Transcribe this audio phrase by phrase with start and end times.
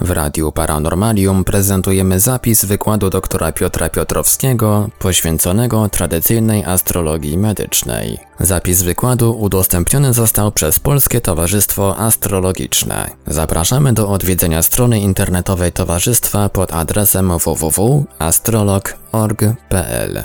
[0.00, 8.18] W Radiu Paranormalium prezentujemy zapis wykładu doktora Piotra Piotrowskiego poświęconego tradycyjnej astrologii medycznej.
[8.40, 13.10] Zapis wykładu udostępniony został przez Polskie Towarzystwo Astrologiczne.
[13.26, 20.24] Zapraszamy do odwiedzenia strony internetowej towarzystwa pod adresem www.astrolog.org.pl.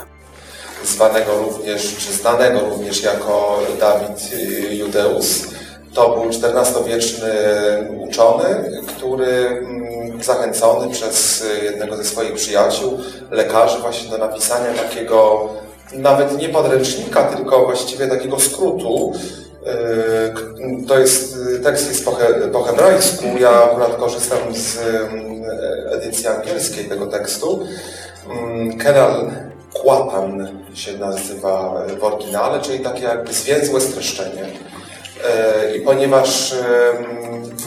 [0.84, 4.30] zwanego również, czy znanego również jako Dawid
[4.78, 5.55] Judeus.
[5.96, 7.30] To był XIV-wieczny
[8.00, 8.44] uczony,
[8.86, 12.98] który mm, zachęcony przez jednego ze swoich przyjaciół,
[13.30, 15.48] lekarzy, właśnie do napisania takiego
[15.92, 19.12] nawet nie podręcznika, tylko właściwie takiego skrótu.
[19.66, 25.42] Yy, To jest, tekst jest po, he, po hebrajsku, ja akurat korzystam z mm,
[25.92, 27.66] edycji angielskiej tego tekstu.
[28.30, 29.30] Mm, Kenal
[29.74, 34.46] Kłatan się nazywa w oryginale, czyli takie jakby zwięzłe streszczenie.
[35.28, 36.54] E, I ponieważ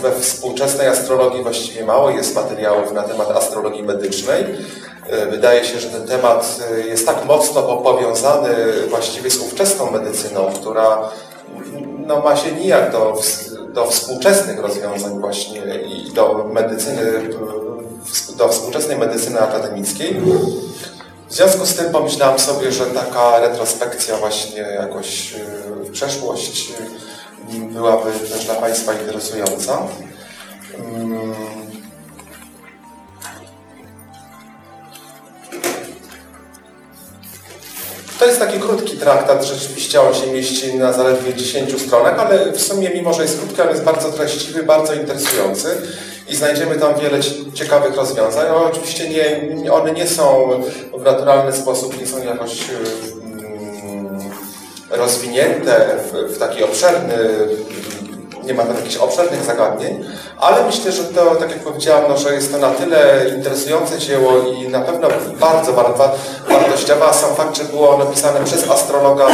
[0.02, 4.46] we współczesnej astrologii właściwie mało jest materiałów na temat astrologii medycznej,
[5.10, 8.50] e, wydaje się, że ten temat e, jest tak mocno po- powiązany
[8.90, 11.10] właściwie z ówczesną medycyną, która
[12.08, 13.22] no, ma się nijak do,
[13.74, 17.30] do współczesnych rozwiązań właśnie i do medycyny,
[18.38, 20.22] do współczesnej medycyny akademickiej.
[21.30, 25.34] W związku z tym pomyślałam sobie, że taka retrospekcja właśnie jakoś
[25.84, 26.74] w przeszłość
[27.54, 29.88] byłaby też dla Państwa interesująca.
[30.78, 31.34] Mm.
[38.20, 42.62] To jest taki krótki traktat, rzeczywiście on się mieści na zaledwie 10 stronach, ale w
[42.62, 45.78] sumie mimo, że jest krótki, on jest bardzo treściwy, bardzo interesujący
[46.30, 48.46] i znajdziemy tam wiele cie- ciekawych rozwiązań.
[48.72, 50.50] Oczywiście nie, one nie są
[50.98, 53.19] w naturalny sposób, nie są jakoś mm,
[54.90, 57.14] rozwinięte w, w taki obszerny,
[58.44, 60.06] nie ma tam jakichś obszernych zagadnień,
[60.38, 64.32] ale myślę, że to, tak jak powiedziałam, no, że jest to na tyle interesujące dzieło
[64.42, 65.08] i na pewno
[65.40, 66.12] bardzo wa- wa-
[66.50, 69.28] wartościowe, a sam fakt, że było napisane przez astrologa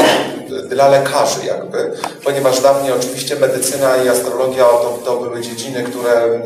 [0.64, 1.92] dla lekarzy jakby,
[2.24, 6.40] ponieważ dawniej oczywiście medycyna i astrologia to, to były dziedziny, które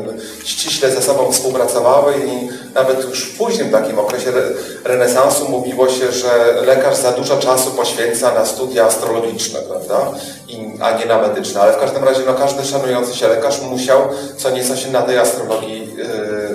[0.44, 4.42] ściśle ze sobą współpracowały i nawet już w późnym takim okresie re,
[4.84, 10.12] renesansu mówiło się, że lekarz za dużo czasu poświęca na studia astrologiczne, prawda,
[10.48, 14.00] I, a nie na medyczne, ale w każdym razie no, każdy szanujący się lekarz musiał
[14.36, 15.94] co nieco się na tej astrologii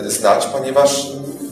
[0.04, 1.08] yy, znać, ponieważ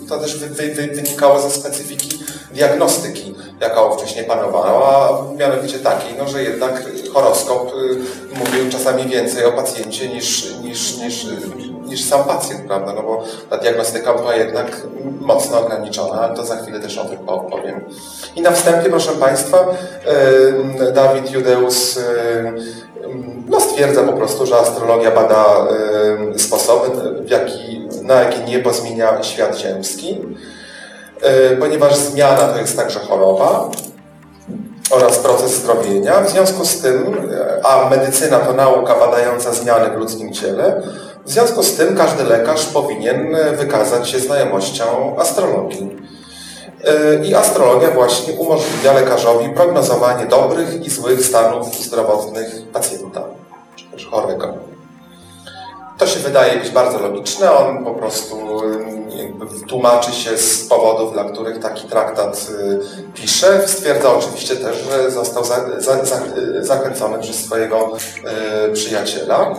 [0.10, 2.23] to też wy, wy, wy, wynikało ze specyfiki
[2.54, 6.84] diagnostyki, jaka wcześniej panowała, mianowicie takiej, no, że jednak
[7.14, 11.26] horoskop y, mówił czasami więcej o pacjencie niż, niż, niż,
[11.86, 12.94] niż sam pacjent, prawda?
[12.94, 14.82] No bo ta diagnostyka była jednak
[15.20, 17.18] mocno ograniczona, ale to za chwilę też o tym
[17.52, 17.82] powiem.
[18.36, 19.58] I na wstępie, proszę Państwa,
[20.90, 22.02] y, Dawid Judeus y,
[23.50, 25.68] no, stwierdza po prostu, że astrologia bada
[26.38, 26.90] sposoby,
[27.24, 30.22] w jaki, na jakie niebo zmienia świat ziemski,
[31.60, 33.70] ponieważ zmiana to jest także choroba
[34.92, 36.22] oraz proces zdrowienia.
[36.22, 40.82] W związku z tym, y, a medycyna to nauka badająca zmiany w ludzkim ciele,
[41.26, 45.98] w związku z tym każdy lekarz powinien wykazać się znajomością astrologii.
[47.22, 53.24] Y, I astrologia właśnie umożliwia lekarzowi prognozowanie dobrych i złych stanów zdrowotnych pacjenta,
[53.76, 54.73] czy też chorego.
[55.98, 57.52] To się wydaje być bardzo logiczne.
[57.52, 63.68] On po prostu y, tłumaczy się z powodów, dla których taki traktat y, pisze.
[63.68, 66.22] Stwierdza oczywiście też, że został za, za, za,
[66.60, 67.98] zachęcony przez swojego
[68.70, 69.56] y, przyjaciela.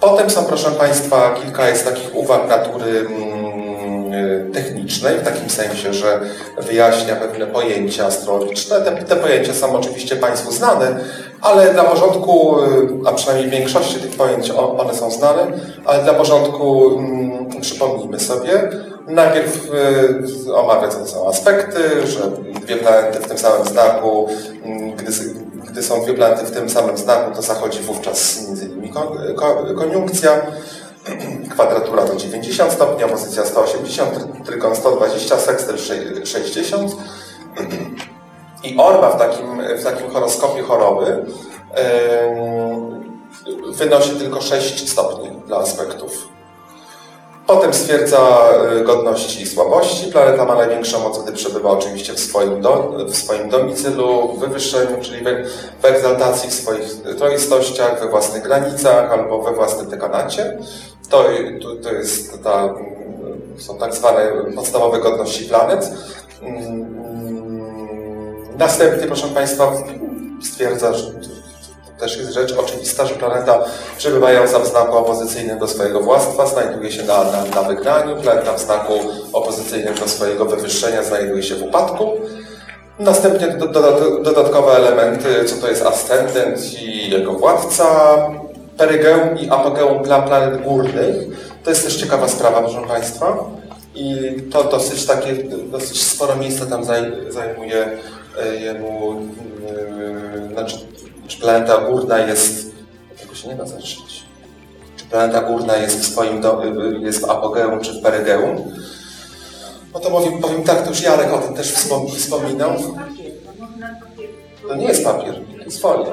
[0.00, 6.20] Potem są, proszę Państwa, kilka jest takich uwag natury mm, technicznej, w takim sensie, że
[6.58, 8.80] wyjaśnia pewne pojęcia astrologiczne.
[8.80, 11.00] Te, te pojęcia są oczywiście Państwu znane,
[11.44, 15.46] ale dla porządku, y, a przynajmniej większości tych pojęć one są znane,
[15.84, 18.70] ale dla porządku mm, przypomnijmy sobie.
[19.06, 19.70] Najpierw
[20.46, 22.20] y, omawia, to są aspekty, że
[22.60, 24.28] dwie planety w tym samym znaku,
[24.64, 25.12] mm, gdy,
[25.70, 28.70] gdy są dwie planety w tym samym znaku, to zachodzi wówczas między
[29.36, 30.30] ko, koniunkcja.
[31.54, 36.96] Kwadratura to 90 stopni, opozycja 180, try- trygon 120, sekstel sze- 60.
[38.64, 41.24] I orba w takim, w takim horoskopie choroby
[43.72, 46.34] wynosi tylko 6 stopni dla aspektów.
[47.46, 48.48] Potem stwierdza
[48.80, 50.12] y, godności i słabości.
[50.12, 55.02] Planeta ma największą moc, gdy przebywa oczywiście w swoim, do, w swoim domicylu, w wywyższeniu,
[55.02, 55.24] czyli
[55.82, 60.58] w, egzaltacji, w swoich troistościach, we własnych granicach albo we własnym dekanacie.
[61.10, 61.24] To,
[61.62, 62.76] to, to jest ta, mm,
[63.58, 65.90] są tak zwane podstawowe godności planet.
[68.58, 69.72] Następnie, proszę Państwa,
[70.42, 71.04] stwierdza, że
[71.98, 73.64] też jest rzecz oczywista, że planeta
[73.98, 78.92] przebywająca w znaku opozycyjnym do swojego władztwa znajduje się na, na, na planeta w znaku
[79.32, 82.10] opozycyjnym do swojego wywyższenia znajduje się w upadku.
[82.98, 88.16] Następnie do, do, dodatkowe elementy, co to jest ascendent i jego władca,
[88.76, 91.14] perygeum i apogeum dla planet górnych.
[91.64, 93.36] To jest też ciekawa sprawa, proszę Państwa.
[93.94, 95.34] I to dosyć takie,
[95.70, 97.98] dosyć sporo miejsca tam zaj- zajmuje
[98.60, 99.20] jemu,
[100.40, 100.76] e, znaczy,
[101.26, 102.74] czy planeta górna jest,
[103.20, 104.24] tego się nie da zatrzymać,
[104.96, 106.62] czy planeta górna jest w swoim, do,
[107.00, 108.72] jest w apogeum czy w perygeum.
[109.94, 112.70] No to powiem, powiem tak, to już Jarek o tym też wspom wspominał.
[114.68, 116.12] To nie jest papier, to jest folia.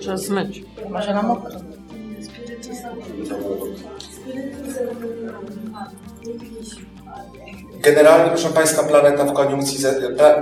[0.00, 0.64] Trzeba zmyć.
[0.90, 1.50] Może na mokro.
[7.80, 9.84] Generalnie, proszę Państwa, planeta w koniunkcji,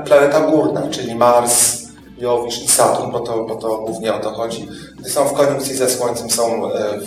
[0.05, 1.85] planeta górna, czyli Mars,
[2.19, 4.69] Jowisz i Saturn, bo to, bo to głównie o to chodzi,
[4.99, 7.01] gdy są w koniunkcji ze Słońcem, są e,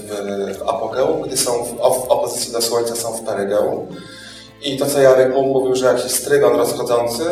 [0.53, 3.87] w, apogeum, gdy są w, op- w opozycji do Słońca, są w perygeum.
[4.63, 7.23] I to, co Jarek mówił, że jakiś strygon rozchodzący,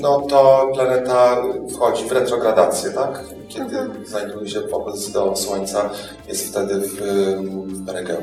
[0.00, 1.42] no to planeta
[1.74, 3.24] wchodzi w retrogradację, tak?
[3.48, 3.76] Kiedy
[4.06, 5.90] znajduje się w opozycji do Słońca,
[6.28, 6.94] jest wtedy w,
[7.66, 8.22] w perygeum.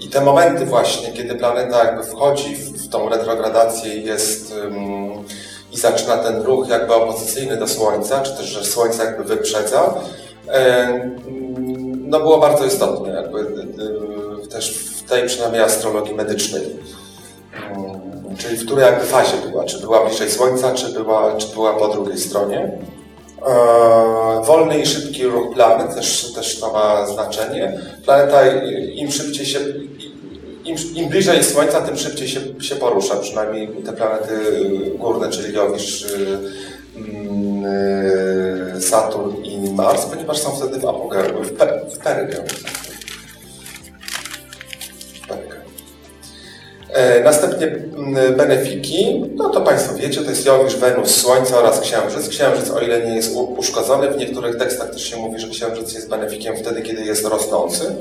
[0.00, 4.54] I te momenty właśnie, kiedy planeta jakby wchodzi w, tą retrogradację i jest
[5.72, 9.94] i zaczyna ten ruch jakby opozycyjny do Słońca, czy też, że Słońce jakby wyprzedza,
[11.98, 13.66] no było bardzo istotne jakby
[14.50, 16.62] też w tej przynajmniej astrologii medycznej.
[18.38, 21.88] Czyli w której jakby fazie była, czy była bliżej Słońca, czy była, czy była po
[21.88, 22.78] drugiej stronie.
[23.46, 27.80] Eee, Wolny i szybki ruch planet też, też to ma znaczenie.
[28.04, 28.42] Planeta
[28.94, 29.58] im szybciej się,
[30.64, 33.16] im, im bliżej Słońca, tym szybciej się, się porusza.
[33.16, 34.34] Przynajmniej te planety
[34.98, 36.38] górne, czyli Jowisz, y,
[36.96, 37.64] mm,
[38.76, 42.83] y, Saturn i Mars, ponieważ są wtedy w apogeum, w, pe, w.
[47.24, 52.28] Następnie mm, benefiki, no to Państwo wiecie, to jest Jowisz, Wenus, Słońce oraz Księżyc.
[52.28, 56.08] Księżyc, o ile nie jest uszkodzony, w niektórych tekstach też się mówi, że Księżyc jest
[56.08, 57.94] benefikiem wtedy, kiedy jest rosnący.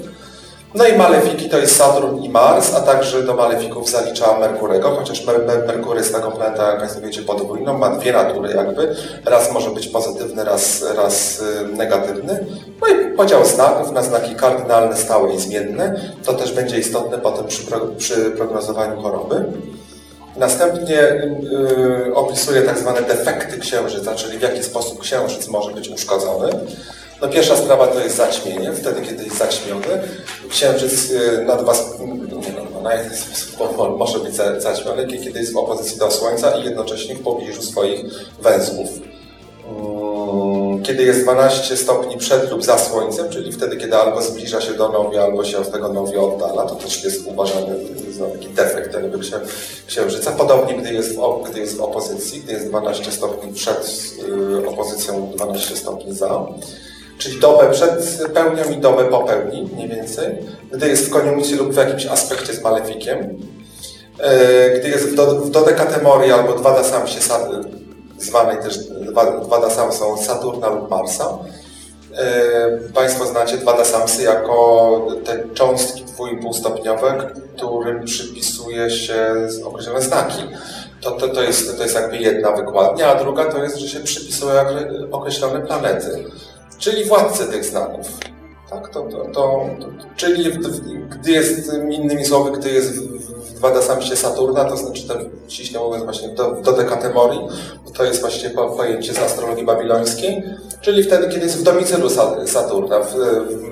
[0.75, 5.25] No i malefiki to jest Saturn i Mars, a także do malefików zalicza Merkurego, chociaż
[5.25, 8.95] Mer Mer Merkury jest taką planetą, jak Państwo wiecie, podwójną, ma dwie natury jakby.
[9.25, 12.45] Raz może być pozytywny, raz, raz y, negatywny.
[12.81, 15.99] No i podział znaków na znaki kardynalne, stałe i zmienne.
[16.25, 19.45] To też będzie istotne potem przy, pro przy prognozowaniu choroby.
[20.37, 20.99] Następnie
[22.09, 26.49] y, opisuje tak zwane defekty księżyca, czyli w jaki sposób księżyc może być uszkodzony.
[27.23, 30.01] No pierwsza sprawa to jest zaćmienie, wtedy kiedy jest zaćmiony.
[30.49, 35.57] Księżyc y, nad was, nie no, no, na może być za- zaćmiony, kiedy jest w
[35.57, 38.05] opozycji do Słońca i jednocześnie w pobliżu swoich
[38.41, 38.89] węzłów.
[39.67, 44.73] Mm, Kiedy jest 12 stopni przed lub za Słońcem, czyli wtedy, kiedy albo zbliża się
[44.73, 47.75] do nowi, albo się od tego nowi oddala, to też jest uważany
[48.17, 49.39] za taki defekt jakby księ,
[49.87, 50.31] księżyca.
[50.31, 54.13] Podobnie, gdy jest, w, gdy jest w opozycji, gdy jest 12 stopni przed
[54.63, 56.45] y, opozycją, 12 stopni za.
[57.23, 60.37] Czyli dobę przed pełnią i dobę po pełni, mniej więcej.
[60.71, 63.37] Gdy jest w koniunkcji lub w jakimś aspekcie z malefikiem.
[64.19, 67.63] E, Gdy jest w, do, w dodekatemorii albo dwa dasamsie, sa-
[68.17, 71.37] zwanej też dwa, dwa dasamsą Saturna lub Marsa.
[72.17, 80.43] E, Państwo znacie dwa dasamsy jako te cząstki dwuipółstopniowe, którym przypisuje się określone znaki.
[81.01, 83.99] To, to, to, jest, to jest jakby jedna wykładnia, a druga to jest, że się
[83.99, 86.25] przypisuje okre- określone planety,
[86.83, 88.07] czyli władcy tych znaków.
[88.69, 93.55] Tak, to, to, to, to, czyli w, w, gdy jest, innymi słowy, gdy jest w,
[93.55, 96.73] w Wadasamsie Saturna, to znaczy ten, ściśle mówiąc właśnie do, do
[97.93, 100.43] to jest właśnie po, pojęcie z astrologii babilońskiej,
[100.81, 103.71] czyli wtedy, kiedy jest w domicylu Sa- Saturna, w, w,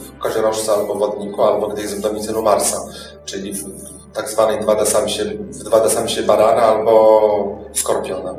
[0.00, 2.80] w koziorożcu albo wodniku, albo gdy jest w domicylu Marsa,
[3.24, 8.34] czyli w, w tak zwanej Dwadasamsie, w Dwadasamsie Barana albo Skorpiona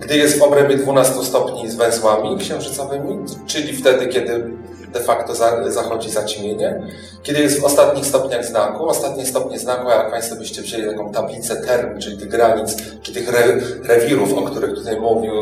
[0.00, 4.44] gdy jest w obrębie 12 stopni z węzłami księżycowymi, czyli wtedy, kiedy
[4.92, 6.82] de facto za, zachodzi zaćmienie,
[7.22, 8.88] kiedy jest w ostatnich stopniach znaku.
[8.88, 13.28] Ostatnie stopnie znaku, jak Państwo byście wzięli taką tablicę term, czyli tych granic, czy tych
[13.28, 15.32] re, rewirów, o których tutaj mówił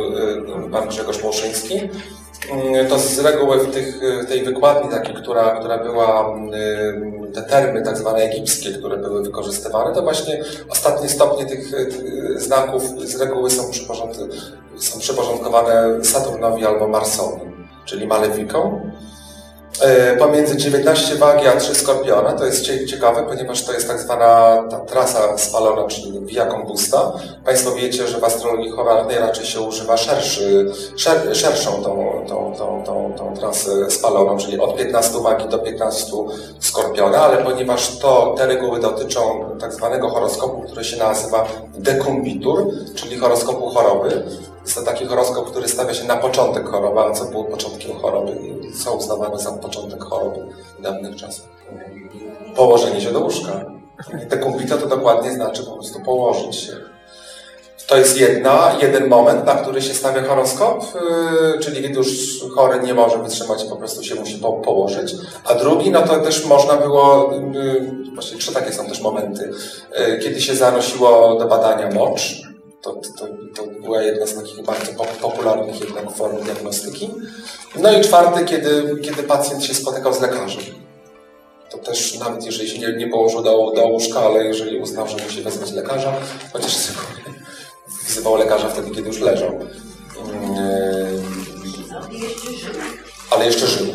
[0.66, 1.88] y, Pan Grzegorz Mołszyński, y,
[2.88, 6.37] to z reguły w tych, y, tej wykładni takiej, która, która była,
[7.28, 12.40] y, te termy tak zwane egipskie, które były wykorzystywane, to właśnie ostatnie stopnie tych y,
[12.40, 13.62] znaków z reguły są,
[14.78, 17.43] są przyporządkowane Saturnowi albo Marsowi,
[17.85, 18.93] czyli malefikom.
[19.83, 24.00] E, Pomiędzy 19 wagi a 3 skorpiona to jest cie- ciekawe, ponieważ to jest tak
[24.00, 27.12] zwana ta trasa spalona, czyli via combusta.
[27.45, 32.83] Państwo wiecie, że w astrologii horalnej raczej się używa szerszy, szer, szerszą tą, tą, tą,
[32.87, 36.12] tą, tą trasę spaloną, czyli od 15 wagi do 15
[36.61, 41.47] skorpiona, ale ponieważ to te reguły dotyczą tak zwanego horoskopu, który się nazywa
[41.78, 44.23] dekumbitur, czyli horoskopu choroby,
[44.66, 48.32] jest to taki horoskop, który stawia się na początek choroby, a co było początkiem choroby,
[48.85, 50.40] co uznawane za początek choroby
[50.78, 51.46] w dawnych czasach.
[52.56, 53.64] Położenie się do łóżka.
[54.28, 56.73] Dekumbita to dokładnie znaczy po prostu położyć się.
[57.87, 60.85] To jest jedna, jeden moment, na który się stawia horoskop,
[61.54, 62.08] yy, czyli kiedy już
[62.54, 65.14] chory nie może wytrzymać, po prostu się musi po, położyć.
[65.44, 69.50] A drugi, no to też można było, yy, właśnie trzy takie są też momenty,
[69.99, 72.45] yy, kiedy się zanosiło do badania mocz,
[72.87, 77.11] to, to, to była jedna z takich bardzo pop- popularnych jednak form diagnostyki.
[77.78, 80.62] No i czwarty, kiedy, kiedy pacjent się spotykał z lekarzem.
[81.71, 85.16] To też nawet jeżeli się nie, nie położył do, do łóżka, ale jeżeli uznał, że
[85.25, 86.14] musi wezwać lekarza,
[86.52, 86.76] chociaż
[88.09, 89.50] wzywał lekarza wtedy, kiedy już leżał.
[89.50, 91.23] Yy,
[93.31, 93.87] ale jeszcze żył.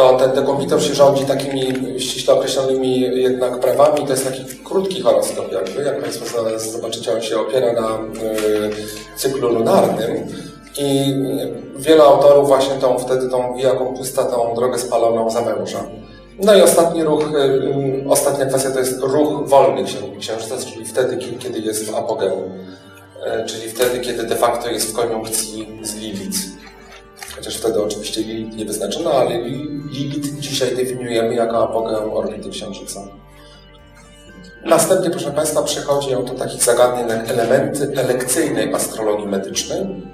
[0.00, 1.60] To ten dekompitor się rządzi takimi
[2.00, 4.06] ściśle określonymi jednak prawami.
[4.06, 5.82] To jest taki krótki horoskop jakby.
[5.82, 10.26] Jak Państwo zobaczycie, on się opiera na y, cyklu lunarnym.
[10.78, 11.14] I
[11.76, 15.84] wiele autorów właśnie tą wtedy tą Via Compusta, tą drogę spaloną zawęża.
[16.42, 20.84] No i ostatni ruch, y, y, ostatnia kwestia to jest ruch wolny księ- księżyca, czyli
[20.86, 22.42] wtedy, ki- kiedy jest w apogeum.
[22.42, 26.38] Y, Czyli wtedy, kiedy de facto jest w koniunkcji z Lilith.
[27.36, 33.00] Chociaż wtedy oczywiście Lilith nie wyznaczono, ale Li- Lilith dzisiaj definiujemy jako apogeum orbity Księżyca.
[34.64, 40.06] Następnie, proszę Państwa, przechodzi o to takich zagadnień jak elementy elekcyjnej astrologii medycznej.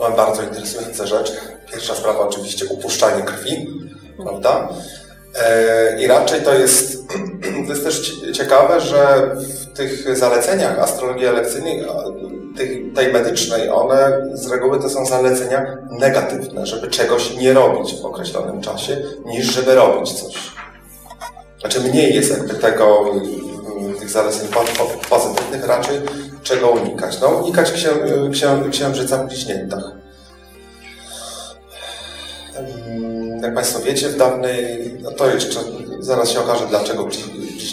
[0.00, 1.32] Mam bardzo interesujące rzeczy.
[1.72, 3.66] Pierwsza sprawa oczywiście upuszczanie krwi,
[4.22, 4.68] prawda?
[5.44, 7.08] E, I raczej to jest,
[7.66, 11.84] to jest też cie- ciekawe, że w tych zaleceniach astrologii elekcyjnej,
[12.56, 18.04] tej, tej medycznej, one z reguły to są zalecenia negatywne, żeby czegoś nie robić w
[18.04, 20.34] określonym czasie, niż żeby robić coś.
[21.60, 26.00] Znaczy mniej jest jakby tego, mm, tych zaleceń po, po, pozytywnych, raczej
[26.42, 27.20] czego unikać.
[27.20, 27.88] No unikać księ,
[28.32, 29.84] księ, księżyca w bliźniętach.
[32.56, 35.60] Mm, Jak Państwo wiecie, w dawnej, no to jeszcze
[36.00, 37.04] zaraz się okaże, dlaczego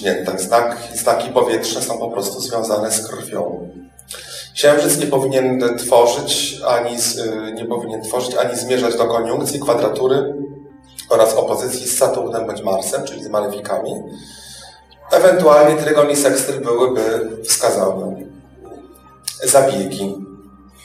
[0.03, 0.41] bliźniętach.
[0.41, 3.69] Znak, znaki powietrzne są po prostu związane z krwią.
[4.55, 10.33] Księżyc nie powinien tworzyć ani y, nie powinien tworzyć ani zmierzać do koniunkcji, kwadratury
[11.09, 13.91] oraz opozycji z Saturnem bądź Marsem, czyli z malefikami.
[15.11, 18.15] Ewentualnie trygon i sekstyl byłyby wskazane.
[19.43, 20.15] Zabiegi.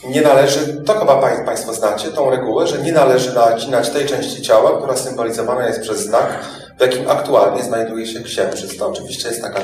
[0.08, 4.42] Nie należy, to chyba pań- Państwo znacie, tą regułę, że nie należy nacinać tej części
[4.42, 6.44] ciała, która symbolizowana jest przez znak,
[6.78, 8.76] w jakim aktualnie znajduje się księżyc.
[8.78, 9.60] To oczywiście jest taka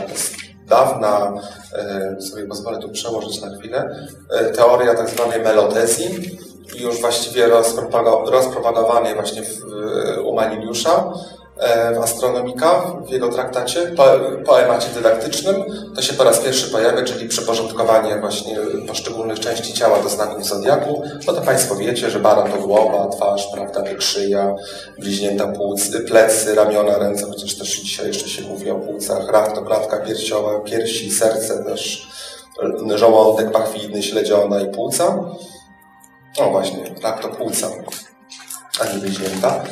[0.68, 1.32] dawna,
[1.72, 3.96] e, sobie pozwolę tu przełożyć na chwilę,
[4.30, 6.38] e, teoria tak zwanej melodezji,
[6.80, 9.60] już właściwie rozpropago- rozpropagowanej właśnie w,
[10.24, 11.12] u Maniliusza
[11.94, 14.04] w Astronomika, w jego traktacie, po,
[14.46, 15.64] poemacie dydaktycznym.
[15.96, 18.56] To się po raz pierwszy pojawia, czyli przyporządkowanie właśnie
[18.88, 21.02] poszczególnych części ciała do znaków zodiaku.
[21.26, 24.54] No to Państwo wiecie, że baran to głowa, twarz, prawda, szyja,
[24.98, 29.62] bliźnięta płuc, plecy, ramiona, ręce, chociaż też dzisiaj jeszcze się mówi o płucach, rak to
[29.62, 32.08] klatka piersiowa, piersi, serce też,
[32.94, 35.24] żołądek pachwidny, śledziona i płuca.
[36.38, 37.68] O właśnie, rak to płuca,
[38.80, 39.64] a nie bliźnięta.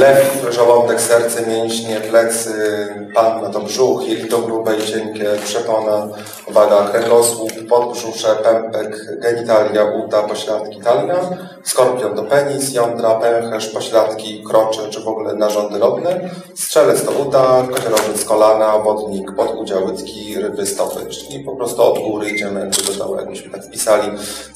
[0.00, 6.08] Lew, żołądek, serce, mięśnie, plecy, panna to brzuch, jelito grube i cienkie, przepona,
[6.46, 11.20] uwaga, kręgosłup, podbrzusze, pępek, genitalia, uda, pośladki, talia,
[11.64, 17.66] skorpion to penis, jądra, pęcherz, pośladki, krocze, czy w ogóle narządy lobne, strzelec to uda,
[17.70, 19.80] koziorożec kolana, wodnik, podudział
[20.36, 24.10] ryby, stopy, czyli po prostu od góry idziemy do dołu, jakbyśmy tak wpisali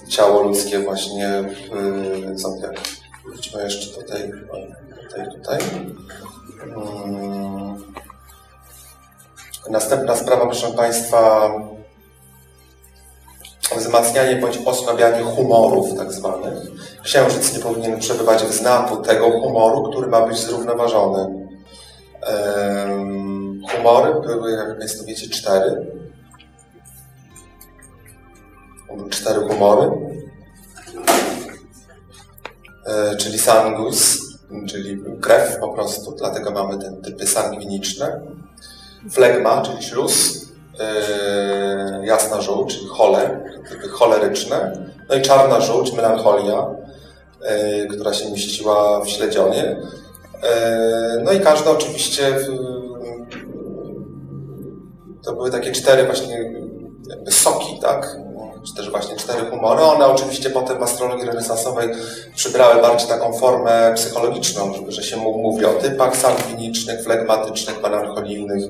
[0.08, 1.44] ciało ludzkie właśnie
[2.34, 2.74] w zodiak.
[3.28, 4.32] Wróćmy jeszcze do tej,
[5.02, 5.58] tutaj, tutaj.
[6.76, 7.92] Mm.
[9.70, 11.50] Następna sprawa, proszę Państwa,
[13.76, 16.54] wzmacnianie bądź osłabianie humorów tak zwanych.
[17.02, 21.48] Księżyc nie powinien przebywać w znaku tego humoru, który ma być zrównoważony.
[23.72, 25.86] Humory były, jak Państwo wiecie, cztery.
[29.10, 30.07] Cztery humory.
[32.88, 34.18] E, czyli sangus,
[34.68, 38.20] czyli krew po prostu, dlatego mamy te typy sangwiniczne.
[39.10, 40.44] Flegma, czyli śluz,
[41.98, 46.66] yy, jasna żółć, czyli chole, typy choleryczne, no i czarna żółć, melancholia,
[47.80, 49.76] yy, która się mieściła w śledzionie.
[51.24, 52.36] No i każda oczywiście
[55.24, 56.52] to były takie cztery właśnie
[57.30, 58.16] soki, tak?
[58.66, 59.82] Czy też właśnie cztery humory.
[59.82, 61.88] One oczywiście potem w astrologii renesansowej
[62.36, 68.64] przybrały bardziej taką formę psychologiczną, że się mówi o typach sangwinicznych, flegmatycznych, melancholijnych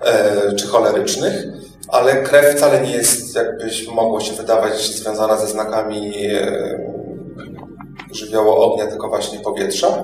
[0.00, 1.44] e, czy cholerycznych,
[1.88, 6.98] ale krew wcale nie jest, jakbyś mogło się wydawać, związana ze znakami e,
[8.12, 10.02] żywiołu ognia, tylko właśnie powietrza.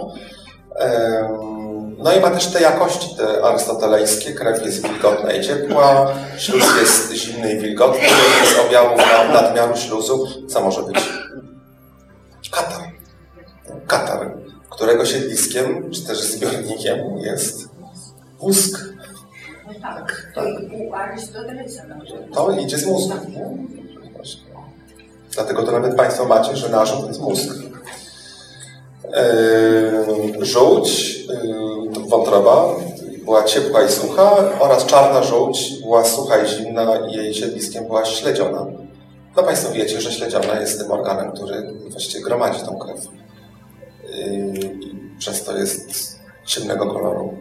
[2.04, 4.32] No i ma też te jakości te arystotelejskie.
[4.32, 8.08] Krew jest wilgotna i ciepła, śluz jest zimny i wilgotny.
[8.54, 10.96] Z objawów na- nadmiaru śluzu, co może być?
[12.50, 12.80] Katar.
[13.86, 14.34] Katar,
[14.70, 17.68] którego siedliskiem, czy też zbiornikiem jest
[18.42, 18.78] mózg.
[19.82, 20.32] Tak,
[22.34, 23.14] to idzie z mózgu.
[25.34, 27.48] Dlatego to nawet Państwo macie, że narząd to jest mózg.
[30.38, 31.73] Yy, żółć, yy,
[32.16, 32.66] wątroba,
[33.24, 38.04] była ciepła i sucha oraz czarna żółć była sucha i zimna i jej siedliskiem była
[38.04, 38.66] śledziona.
[39.36, 43.00] No Państwo wiecie, że śledziona jest tym organem, który właściwie gromadzi tą krew.
[44.08, 44.24] Yy,
[44.80, 47.34] i przez to jest ciemnego koloru.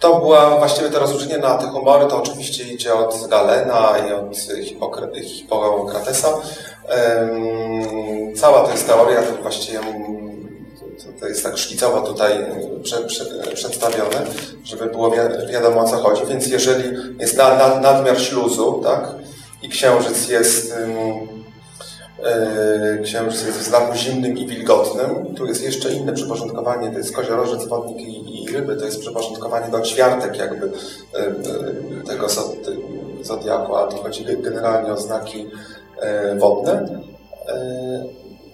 [0.00, 4.32] To była właściwie to rozróżnienie na te humory, to oczywiście idzie od Galena i od
[4.62, 6.28] Hipokra- Hipokratesa.
[6.88, 9.80] Em, Cała to jest teoria, to właściwie
[11.20, 12.46] to, jest tak szkicowo tutaj
[12.82, 12.96] prze,
[13.54, 14.26] przedstawione,
[14.64, 16.22] żeby było wi- wiadomo o co chodzi.
[16.26, 19.08] Więc jeżeli jest na, na, nadmiar śluzu, tak,
[19.62, 21.22] i księżyc jest e,
[23.04, 25.34] Księżyc jest w znaku zimnym i wilgotnym.
[25.36, 29.80] Tu jest jeszcze inne przyporządkowanie, to jest koziorożec, wodnik i, ryby, to jest przyporządkowanie do
[29.80, 32.26] ćwiartek jakby e, e, tego
[33.22, 35.46] zodiaku, a tu chodzi ge- generalnie o znaki
[36.00, 36.88] e, wodne.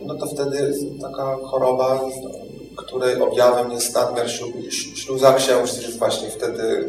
[0.00, 2.00] No to wtedy taka choroba,
[2.76, 5.32] której objawem jest nadmiar ślu- śluza.
[5.32, 6.88] Księżyc jest właśnie wtedy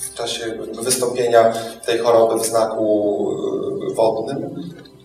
[0.00, 1.52] w czasie wystąpienia
[1.86, 3.30] tej choroby w znaku
[3.90, 4.54] e, wodnym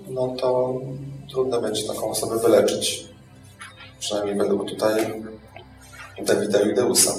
[0.10, 0.74] no to
[1.32, 3.06] trudno będzie taką osobę wyleczyć.
[4.00, 5.24] Przynajmniej według tutaj
[6.26, 7.14] Dawida Judeusa.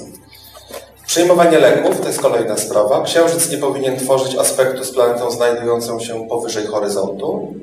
[1.07, 3.03] Przyjmowanie leków to jest kolejna sprawa.
[3.03, 7.53] Księżyc nie powinien tworzyć aspektu z planetą znajdującą się powyżej horyzontu.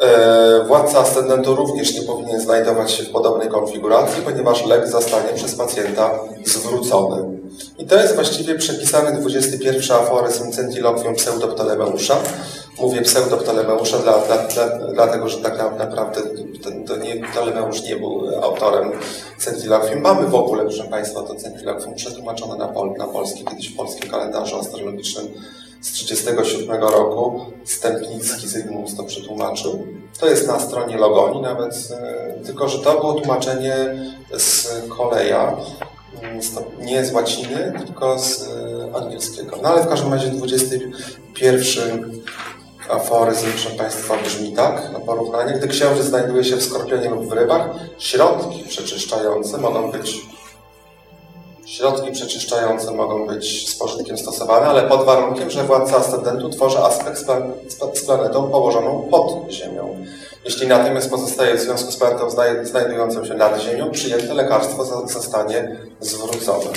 [0.00, 5.54] E, Władca ascendentu również nie powinien znajdować się w podobnej konfiguracji, ponieważ lek zostanie przez
[5.54, 6.10] pacjenta
[6.44, 7.38] zwrócony.
[7.78, 12.16] I to jest właściwie przepisany 21 aforyzm Centilokwium Pseudoptolemeusza.
[12.80, 16.20] Mówię Pseudoptolemeusza dla, dla, dla, dlatego, że tak na- naprawdę
[16.62, 18.92] to, to nie, Ptolemeusz nie był autorem
[19.38, 20.00] Centilokwium.
[20.00, 24.10] Mamy w ogóle, proszę Państwa, to Centilokwium przetłumaczone na, pol, na polski, kiedyś w polskim
[24.10, 25.26] kalendarzu astrologicznym
[25.80, 27.40] z 1937 roku.
[27.64, 29.86] Stępnicki Zygmunt to przetłumaczył.
[30.20, 33.74] To jest na stronie Logoni nawet, e, tylko że to było tłumaczenie
[34.36, 35.56] z koleja,
[36.22, 36.40] mm,
[36.80, 39.56] nie z łaciny, tylko z e, angielskiego.
[39.62, 42.22] No ale w każdym razie 21
[42.90, 45.54] aforyzm, proszę Państwa, brzmi tak na porównanie.
[45.58, 50.26] Gdy księżyc znajduje się w skorpionie lub w rybach, środki przeczyszczające mogą być
[51.68, 57.18] Środki przeczyszczające mogą być z pożytkiem stosowane, ale pod warunkiem, że władca ascendentu tworzy aspekt
[57.18, 59.96] z, plan- z pla- z planetą położoną pod Ziemią.
[60.44, 65.76] Jeśli natomiast pozostaje w związku z planetą znaj- znajdującą się nad Ziemią, przyjęte lekarstwo zostanie
[66.00, 66.70] zwrócone.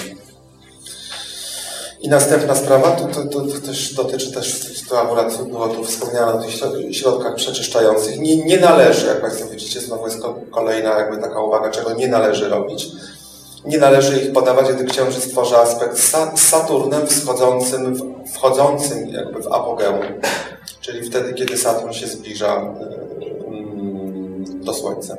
[2.01, 6.34] I następna sprawa, to, to, to, to też dotyczy też, to akurat było tu wspomniane
[6.34, 8.19] o tych środ- środkach przeczyszczających.
[8.19, 12.08] Nie, nie należy, jak Państwo widzicie, znowu jest ko- kolejna jakby taka uwaga, czego nie
[12.08, 12.88] należy robić.
[13.65, 19.41] Nie należy ich podawać, gdy księżyc tworzy aspekt z Sa- z Saturnem wschodzącym, wchodzącym jakby
[19.41, 20.00] w apogeum,
[20.82, 25.17] czyli wtedy, kiedy Saturn się zbliża y, mm, do Słońca.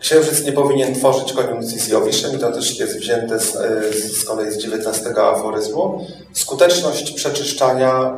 [0.00, 4.24] Księżyc nie powinien tworzyć koniunkcji z Jowiszem i to też jest wzięte z, y, z
[4.24, 6.06] kolei z XIX aforyzmu.
[6.32, 8.16] Skuteczność przeczyszczania,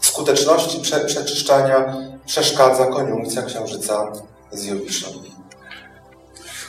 [0.00, 4.12] skuteczności prze, przeczyszczania przeszkadza koniunkcja Księżyca
[4.52, 5.39] z Jowiszem.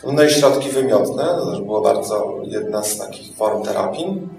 [0.04, 4.30] No i środki wymiotne, to też było bardzo jedna z takich form terapii,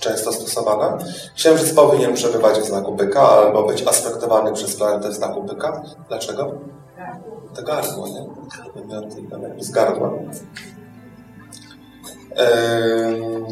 [0.00, 0.98] często stosowana.
[1.34, 5.82] Księżyc powinien przebywać w znaku byka albo być aspektowany przez planetę w znaku byka.
[6.08, 6.52] Dlaczego?
[7.54, 8.26] To gardło, nie?
[8.74, 9.16] Wymioty
[9.58, 10.12] z gardła.
[12.36, 13.46] Ehm,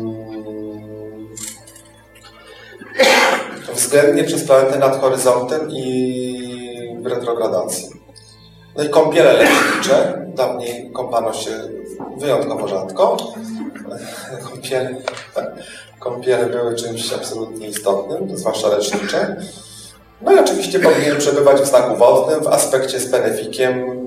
[3.74, 7.88] Względnie przez planetę nad horyzontem i w retrogradacji.
[8.76, 10.24] No i kąpiele lecznicze.
[10.34, 11.50] Dawniej kąpano się
[12.18, 13.16] wyjątkowo rzadko.
[14.50, 14.96] Kąpiele,
[15.98, 19.36] Kąpiele były czymś absolutnie istotnym, zwłaszcza lecznicze.
[20.22, 24.04] No i oczywiście powinien przebywać w znaku wodnym, w aspekcie z benefikiem,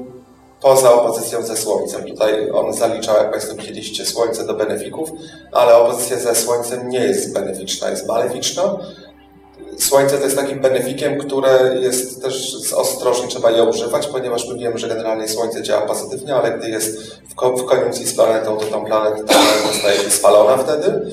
[0.61, 2.05] poza opozycją ze Słońcem.
[2.05, 5.09] Tutaj on zaliczał, jak Państwo widzieliście, Słońce do benefików,
[5.51, 8.77] ale opozycja ze Słońcem nie jest beneficzna, jest maleficzna.
[9.87, 14.77] Słońce to jest takim benefikiem, które jest też ostrożnie trzeba je używać, ponieważ my wiemy,
[14.77, 18.85] że generalnie Słońce działa pozytywnie, ale gdy jest w, w koniunkcji z planetą, to tą
[18.85, 21.11] planetę ta planeta staje się spalona wtedy.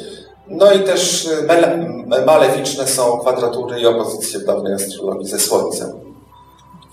[0.49, 5.93] No i też y, maleficzne są kwadratury i opozycje w dawnej astrologii ze Słońcem.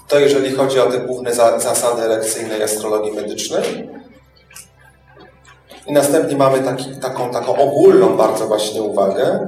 [0.07, 3.89] To jeżeli chodzi o te główne za, zasady elekcyjnej astrologii medycznej.
[5.87, 9.47] I następnie mamy taki, taką, taką ogólną bardzo właśnie uwagę,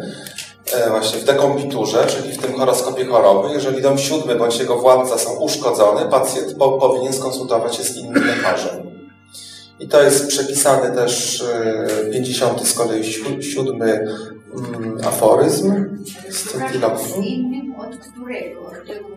[0.90, 3.54] właśnie w dekompiturze, czyli w tym horoskopie choroby.
[3.54, 8.28] Jeżeli dom siódmy bądź jego władca są uszkodzone, pacjent po, powinien skonsultować się z innym
[8.28, 8.94] lekarzem.
[9.80, 14.06] I to jest przepisany też e, 50 z kolei sió- siódmy
[14.56, 15.74] mm, aforyzm.
[17.00, 18.62] Z innym od którego?
[18.62, 19.08] Od tego?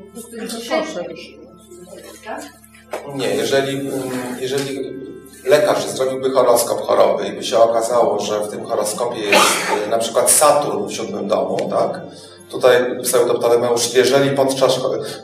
[3.15, 4.97] Nie, jeżeli, mm, jeżeli
[5.45, 9.41] lekarz zrobiłby horoskop choroby i by się okazało, że w tym horoskopie jest
[9.87, 12.01] y, na przykład Saturn w siódmym domu, tak?
[12.51, 14.81] Tutaj pseudoptolemeusz, jeżeli podczas,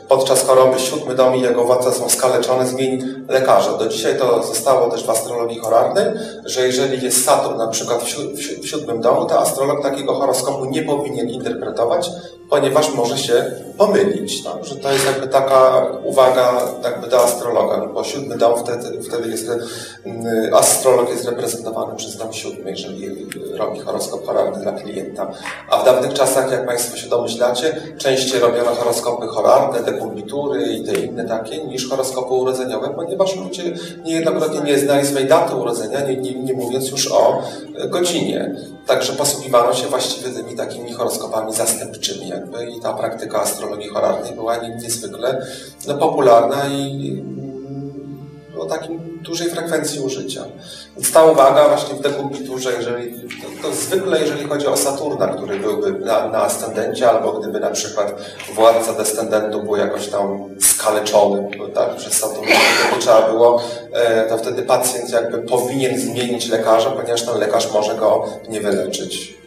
[0.09, 3.77] podczas choroby siódmy dom i jego władca są skaleczone, zmieni lekarza.
[3.77, 6.05] Do dzisiaj to zostało też w astrologii horarnej,
[6.45, 10.65] że jeżeli jest Saturn na przykład w, sió- w siódmym domu, to astrolog takiego horoskopu
[10.65, 12.09] nie powinien interpretować,
[12.49, 14.43] ponieważ może się pomylić.
[14.43, 14.65] Tak?
[14.65, 19.49] Że to jest jakby taka uwaga jakby do astrologa, bo siódmy dom wtedy, wtedy jest,
[20.05, 23.27] mm, astrolog jest reprezentowany przez dom siódmy, jeżeli
[23.57, 25.31] robi horoskop horarny dla klienta.
[25.69, 30.93] A w dawnych czasach, jak Państwo się domyślacie, częściej robiono horoskopy horarne, dekumbitury i te
[30.93, 33.63] inne takie, niż horoskopy urodzeniowe, ponieważ ludzie
[34.03, 37.43] niejednokrotnie nie znali swej daty urodzenia, nie, nie, nie mówiąc już o
[37.89, 38.55] godzinie.
[38.87, 44.57] Także posługiwano się właściwie tymi takimi horoskopami zastępczymi jakby i ta praktyka astrologii horarnej była
[44.57, 45.45] nie- niezwykle
[45.87, 47.23] no, popularna i
[48.59, 50.43] o takim dużej frekwencji użycia.
[50.95, 55.59] Więc ta uwaga właśnie w dekumbiturze, jeżeli, to, to zwykle jeżeli chodzi o Saturna, który
[55.59, 58.13] byłby na, na ascendencie, albo gdyby na przykład
[58.55, 62.55] władca descendentu był jakoś tam skaleczony tak, przez Saturna,
[62.93, 63.61] to trzeba było,
[63.93, 69.42] e, to wtedy pacjent jakby powinien zmienić lekarza, ponieważ ten lekarz może go nie wyleczyć.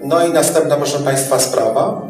[0.00, 2.02] No i następna, proszę Państwa, sprawa.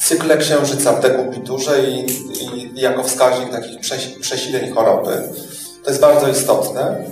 [0.00, 2.06] Cykle księżyca w dekumbiturze i,
[2.54, 3.80] i jako wskaźnik takich
[4.20, 5.22] przesileń choroby.
[5.84, 7.04] To jest bardzo istotne,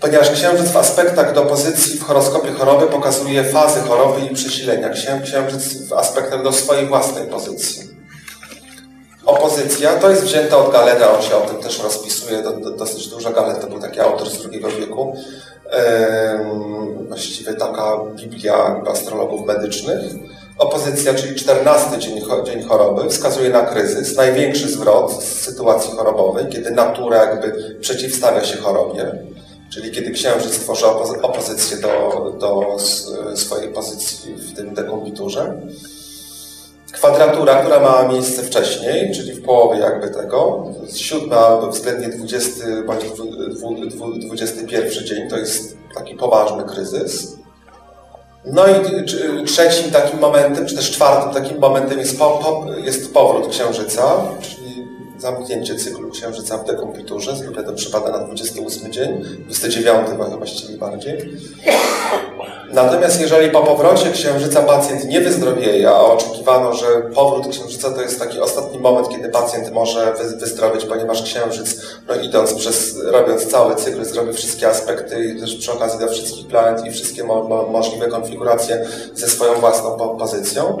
[0.00, 4.88] ponieważ księżyc w aspektach do pozycji w horoskopie choroby pokazuje fazy choroby i przesilenia.
[4.90, 7.90] Księ- Księżyc w aspektach do swojej własnej pozycji.
[9.26, 13.08] Opozycja to jest wzięta od Galena, on się o tym też rozpisuje, do, do, dosyć
[13.08, 13.30] dużo.
[13.30, 15.16] Galen to był taki autor z II wieku.
[17.08, 20.00] Właściwie taka Biblia astrologów medycznych.
[20.58, 26.70] Opozycja, czyli 14 dzień, dzień choroby, wskazuje na kryzys, największy zwrot z sytuacji chorobowej, kiedy
[26.70, 29.12] natura jakby przeciwstawia się chorobie,
[29.72, 31.90] czyli kiedy księżyc tworzy opozy- opozycję do,
[32.38, 32.76] do
[33.36, 35.60] swojej pozycji w tym dekombiturze.
[36.92, 43.04] Kwadratura, która ma miejsce wcześniej, czyli w połowie jakby tego, siódmy albo względnie 20 bądź
[43.04, 47.36] dwu- dwu- dwu- 21 dzień, to jest taki poważny kryzys.
[48.44, 53.14] No i tr- trzecim takim momentem, czy też czwartym takim momentem jest, po, po, jest
[53.14, 54.86] powrót Księżyca, czyli
[55.18, 57.36] zamknięcie cyklu Księżyca w dekompiturze.
[57.36, 61.30] Zwykle to przypada na 28 dzień, 29 właściwie bardziej.
[62.72, 68.18] Natomiast jeżeli po powrocie Księżyca pacjent nie wyzdrowieje, a oczekiwano, że powrót Księżyca to jest
[68.20, 73.76] taki ostatni moment, kiedy pacjent może wy- wyzdrowieć, ponieważ Księżyc, no idąc przez, robiąc cały
[73.76, 77.62] cykl, zrobi wszystkie aspekty i też przy okazji do wszystkich planet i wszystkie mo mo
[77.62, 80.78] możliwe konfiguracje ze swoją własną po pozycją.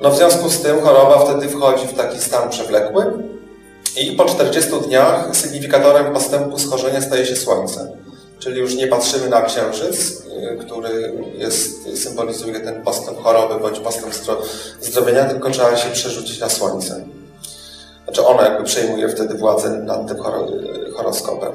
[0.00, 3.04] No w związku z tym choroba wtedy wchodzi w taki stan przewlekły
[3.96, 7.92] i po 40 dniach sygnifikatorem postępu schorzenia staje się Słońce.
[8.38, 14.14] Czyli już nie patrzymy na księżyc, y, który jest, symbolizuje ten postęp choroby bądź postęp
[14.14, 14.42] zdro,
[14.80, 17.04] zdrowienia, tylko trzeba się przerzucić na słońce.
[18.04, 20.46] Znaczy ono jakby przejmuje wtedy władzę nad tym horo,
[20.96, 21.52] horoskopem.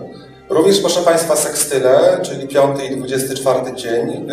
[0.49, 4.29] Również, proszę Państwa, sekstyle, czyli 5 i 24 dzień ym,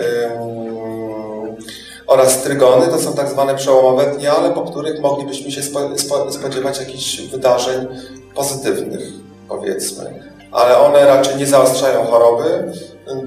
[2.07, 6.33] oraz trygony, to są tak zwane przełomowe dni, ale po których moglibyśmy się spo, spo,
[6.33, 7.87] spodziewać jakichś wydarzeń
[8.35, 9.09] pozytywnych,
[9.49, 12.73] powiedzmy ale one raczej nie zaostrzają choroby,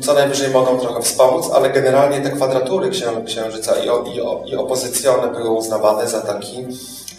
[0.02, 5.12] co najwyżej mogą trochę wspomóc, ale generalnie te kwadratury księ- księżyca i, i, i opozycje
[5.12, 6.66] one były uznawane za taki,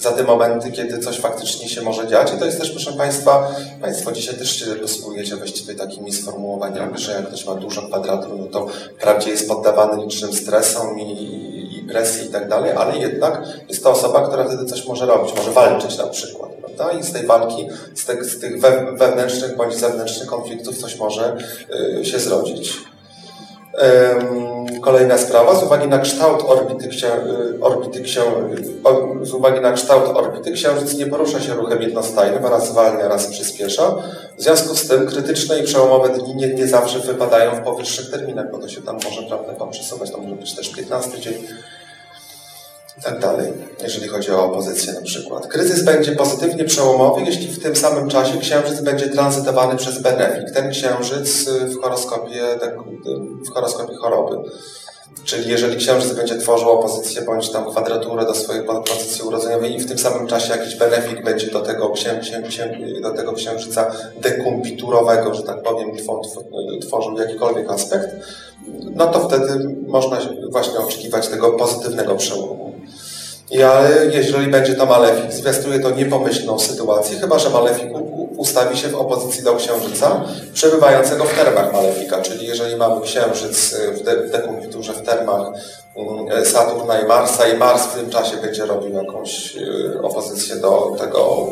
[0.00, 2.32] za te momenty, kiedy coś faktycznie się może dziać.
[2.34, 3.50] I to jest też, proszę Państwa,
[3.82, 8.46] Państwo dzisiaj też się posługujecie właściwie takimi sformułowaniami, że jak ktoś ma dużo kwadratur, no
[8.46, 8.66] to
[8.98, 13.90] wprawdzie jest poddawany licznym stresom i, i presji i tak dalej, ale jednak jest to
[13.90, 16.53] osoba, która wtedy coś może robić, może walczyć na przykład.
[16.64, 16.98] Prawda?
[16.98, 21.36] I z tej walki, z, te, z tych we, wewnętrznych bądź zewnętrznych konfliktów coś może
[22.00, 22.72] y, się zrodzić.
[24.80, 27.10] Kolejna sprawa, z uwagi na kształt orbity, księ,
[27.60, 28.04] orbity
[29.22, 33.94] z uwagi na kształt orbity księżyc nie porusza się ruchem jednostajnym, raz zwalnia, raz przyspiesza.
[34.38, 38.50] W związku z tym krytyczne i przełomowe dni nie, nie zawsze wypadają w powyższych terminach,
[38.50, 41.34] bo to się tam może prawda, tam przesuwać, to może być też 15 dzień
[43.02, 43.52] tak dalej,
[43.82, 45.46] jeżeli chodzi o opozycję na przykład.
[45.46, 50.50] Kryzys będzie pozytywnie przełomowy, jeśli w tym samym czasie księżyc będzie tranzytowany przez benefik.
[50.54, 52.42] Ten księżyc w horoskopie,
[53.48, 54.36] w horoskopie choroby.
[55.24, 59.88] Czyli jeżeli księżyc będzie tworzył opozycję bądź tam kwadraturę do swojej pozycji urodzeniowej i w
[59.88, 65.34] tym samym czasie jakiś benefik będzie do tego, księ, księ, księ, do tego księżyca dekumpiturowego,
[65.34, 65.90] że tak powiem,
[66.80, 68.08] tworzył jakikolwiek aspekt,
[68.94, 70.18] no to wtedy można
[70.50, 72.63] właśnie oczekiwać tego pozytywnego przełomu.
[73.62, 77.88] Ale jeżeli będzie to malefik, zwiastuje to niepomyślną sytuację, chyba że malefik
[78.36, 84.02] ustawi się w opozycji do księżyca, przebywającego w termach malefika, czyli jeżeli mamy księżyc w,
[84.02, 85.46] de dekumpiturze w termach
[85.96, 90.96] mm, Saturna i Marsa i Mars w tym czasie będzie robił jakąś y, opozycję do
[90.98, 91.46] tego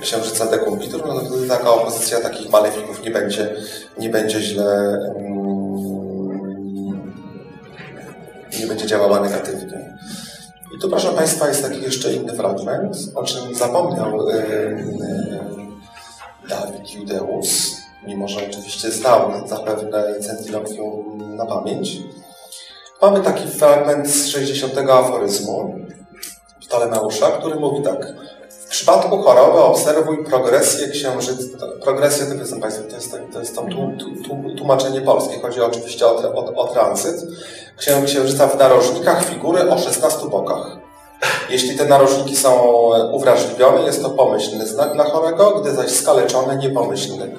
[0.00, 3.54] księżyca dekumpitur, no to wtedy taka opozycja takich malefików nie będzie,
[3.98, 5.58] nie będzie źle mm,
[8.60, 9.97] nie będzie działała negatywnie.
[10.74, 14.84] I tu, proszę Państwa, jest taki jeszcze inny fragment, o czym zapomniał yy,
[16.48, 17.76] Dawid Judeus,
[18.06, 21.96] mimo że oczywiście znał zapewne Centiloquium na pamięć.
[23.02, 25.74] Mamy taki fragment z 60 aforyzmu
[26.60, 28.14] Ptolemeusza, który mówi tak.
[28.68, 31.66] W przypadku choroby obserwuj progresję księżyca.
[31.82, 33.66] Progresję, to wiedzą Państwo, to jest, to jest to
[34.58, 35.40] tłumaczenie polskie.
[35.40, 37.16] Chodzi oczywiście o, o, o tranzyt.
[37.76, 40.78] Księżyca w narożnikach figury o 16 bokach.
[41.50, 47.36] Jeśli te narożniki są uwrażliwione, jest to pomyślny znak dla chorego, gdy zaś skaleczone, niepomyślny.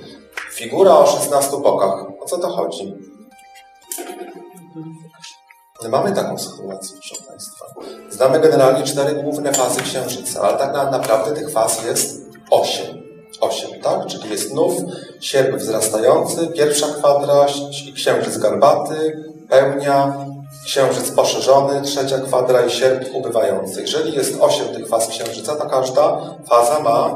[0.51, 2.05] Figura o 16 bokach.
[2.21, 2.93] O co to chodzi?
[5.87, 7.65] Mamy taką sytuację, proszę Państwa.
[8.09, 12.99] Znamy generalnie cztery główne fazy Księżyca, ale tak naprawdę tych faz jest osiem.
[13.41, 14.05] Osiem, tak?
[14.05, 14.73] Czyli jest nów,
[15.21, 17.45] sierp wzrastający, pierwsza kwadra,
[17.95, 20.25] księżyc garbaty, pełnia,
[20.65, 23.81] księżyc poszerzony, trzecia kwadra i sierp ubywający.
[23.81, 27.15] Jeżeli jest osiem tych faz księżyca, to każda faza ma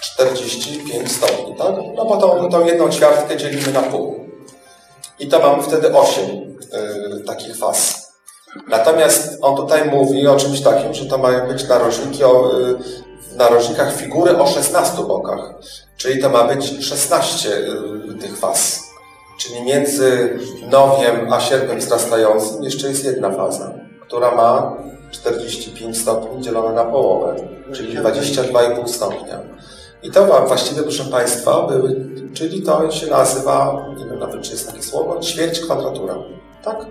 [0.00, 1.74] 45 stopni, tak?
[1.94, 4.26] No bo tą, tą jedną ćwiartkę dzielimy na pół.
[5.18, 6.45] I to mamy wtedy 8 y,
[7.26, 8.06] takich faz.
[8.68, 12.74] Natomiast on tutaj mówi o czymś takim, że to mają być narożniki o, y,
[13.32, 15.54] w narożnikach figury o 16 bokach.
[15.96, 18.82] Czyli to ma być 16 y, tych faz.
[19.38, 20.38] Czyli między
[20.70, 23.74] nowiem a sierpem wzrastającym jeszcze jest jedna faza,
[24.06, 24.76] która ma
[25.10, 27.36] 45 stopni dzielone na połowę,
[27.74, 29.40] czyli 22,5 stopnia.
[30.02, 34.66] I to właściwie, proszę Państwa, były, czyli to się nazywa, nie wiem nawet czy jest
[34.66, 36.14] takie słowo, ćwierć kwadratura.
[36.66, 36.86] Tak?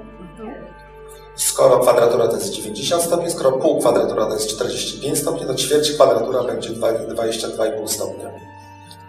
[1.36, 5.92] Skoro kwadratura to jest 90 stopni, skoro pół kwadratura to jest 45 stopni, to ćwierć
[5.92, 8.32] kwadratura będzie 22,5 stopnia.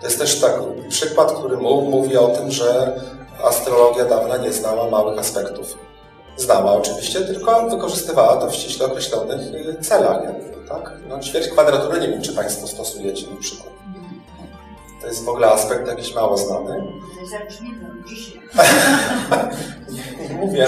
[0.00, 3.00] To jest też taki przykład, który mówi o tym, że
[3.44, 5.78] astrologia dawna nie znała małych aspektów.
[6.36, 9.40] Znała oczywiście, tylko wykorzystywała to w ściśle określonych
[9.80, 10.22] celach.
[10.68, 10.92] Tak?
[11.08, 13.75] No, ćwierć kwadratury nie wiem, czy Państwo stosujecie na przykład.
[15.06, 16.84] To jest w ogóle aspekt jakiś mało znany.
[20.40, 20.66] Mówię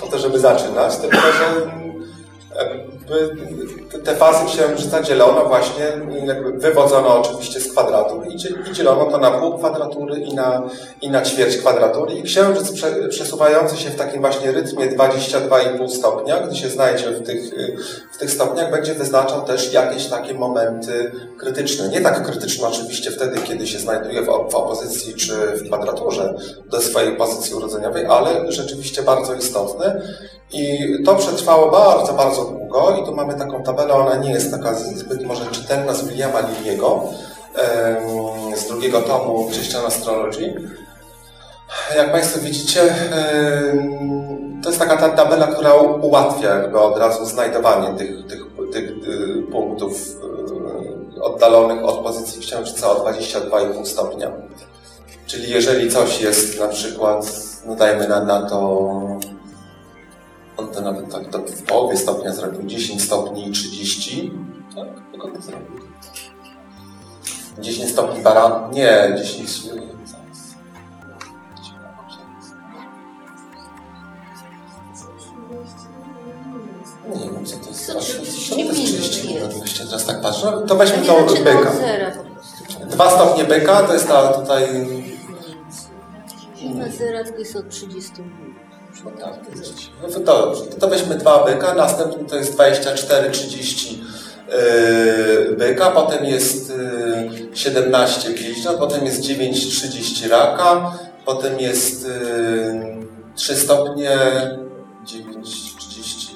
[0.00, 1.72] po to, żeby zaczynać, tylko że
[4.04, 5.84] te fazy księżyca dzielono właśnie,
[6.24, 8.36] jakby wywodzono oczywiście z kwadratur i
[8.72, 10.62] dzielono to na pół kwadratury i na,
[11.02, 12.14] i na ćwierć kwadratury.
[12.14, 17.26] I księżyc prze, przesuwający się w takim właśnie rytmie 22,5 stopnia, gdy się znajdzie w
[17.26, 17.42] tych,
[18.12, 21.88] w tych stopniach, będzie wyznaczał też jakieś takie momenty krytyczne.
[21.88, 26.34] Nie tak krytyczne oczywiście wtedy, kiedy się znajduje w, w opozycji czy w kwadraturze
[26.66, 30.02] do swojej pozycji urodzeniowej, ale rzeczywiście bardzo istotne
[30.52, 34.74] i to przetrwało bardzo, bardzo długo i tu mamy taką tabelę, ona nie jest taka
[34.74, 37.04] zbyt może czytelna z Williama Lilliego
[38.56, 40.54] z drugiego tomu Christian Astrology.
[41.96, 42.80] Jak Państwo widzicie,
[44.62, 48.40] to jest taka ta tabela, która ułatwia jakby od razu znajdowanie tych, tych,
[48.72, 49.92] tych y, punktów
[51.16, 54.30] y, oddalonych od pozycji Księżyca o 22,5 stopnia.
[55.26, 57.26] Czyli jeżeli coś jest na przykład,
[57.66, 58.88] no dajmy na, na to
[60.66, 64.32] to nawet tak, tak w połowie stopnia zrobił 10 stopni i 30.
[64.74, 64.88] Tak?
[65.10, 65.80] Tylko to zrobił.
[67.58, 68.70] 10 stopni baran.
[68.72, 69.62] Nie, 10.
[69.62, 70.54] zaraz.
[77.14, 77.86] Nie wiem, co to jest.
[77.86, 79.60] Co, Co 30 to jest minut 30 minut?
[79.60, 80.50] Jeszcze teraz tak patrzę.
[80.50, 81.70] No, to weźmy zaczynam byka.
[81.70, 81.76] od
[82.34, 82.86] prostu.
[82.86, 84.68] Dwa stopnie byka to jest ta tutaj.
[86.74, 88.56] Na zera to jest od 30 minut.
[90.02, 90.52] No to.
[90.80, 94.04] To weźmy dwa byka, następny to jest 24, 30
[94.48, 100.92] yy, byka, potem jest yy, 17 bliźniąt, potem jest 9, 30 raka,
[101.24, 104.18] potem jest yy, 3 stopnie
[105.04, 106.34] 9, 30.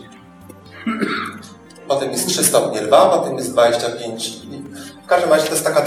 [1.89, 4.44] Potem jest 3 stopnie lwa, potem jest 25 i w
[5.15, 5.81] każdym razie to jest taka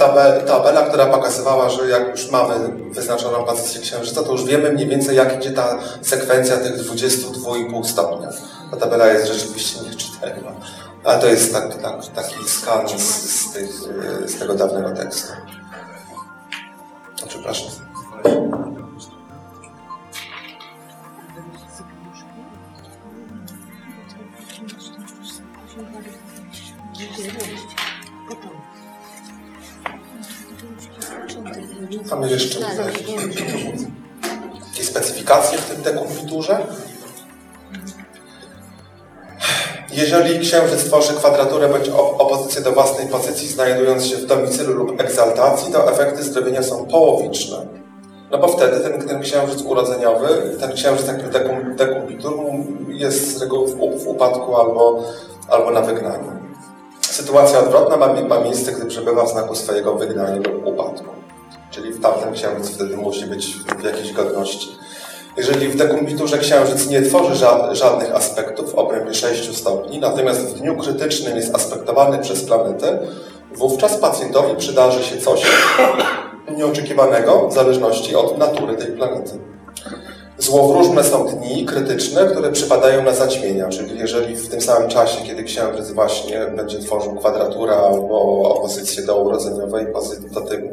[0.48, 5.16] tabela, która pokazywała, że jak już mamy wyznaczoną pozycję księżyca, to już wiemy mniej więcej
[5.16, 8.30] jak idzie ta sekwencja tych 22,5 stopnia.
[8.72, 10.52] Ta tabela jest rzeczywiście nieczytelna.
[11.04, 13.72] Ale to jest tak, tak, taki skan z, z, tych,
[14.26, 15.34] z tego dawnego tekstu.
[17.28, 17.72] Przepraszam.
[25.78, 26.08] Mamy
[27.00, 27.77] jeszcze
[31.92, 33.40] Tutaj wiem, że
[34.74, 36.58] jakieś specyfikacje w tym dekumpiturze.
[39.92, 45.02] Jeżeli księżyc tworzy kwadraturę bądź op- opozycję do własnej pozycji, znajdując się w domicylu lub
[45.02, 47.66] egzaltacji, to efekty zdrowienia są połowiczne.
[48.32, 52.34] No bo wtedy ten, ten księżyc urodzeniowy, ten księżyc jakby dekum, dekumpitur
[52.88, 55.04] jest z reguły w, w upadku albo,
[55.50, 56.32] albo na wygnaniu.
[57.02, 60.87] Sytuacja odwrotna ma, ma miejsce, gdy przebywa w znaku swojego wygnania lub upadku.
[62.02, 63.48] Tamten księżyc wtedy musi być
[63.80, 64.78] w jakiejś godności.
[65.38, 70.60] Jeżeli w dekumpiturze księżyc nie tworzy ża- żadnych aspektów w obrębie 6 stopni, natomiast w
[70.60, 73.00] dniu krytycznym jest aspektowany przez planetę,
[73.56, 75.42] wówczas pacjentowi przydarzy się coś
[76.58, 79.32] nieoczekiwanego w zależności od natury tej planety.
[80.38, 85.44] Złowróżne są dni krytyczne, które przypadają na zaćmienia, czyli jeżeli w tym samym czasie, kiedy
[85.44, 89.86] księżyc właśnie będzie tworzył kwadraturę albo opozycję do urodzeniowej,
[90.34, 90.70] do tej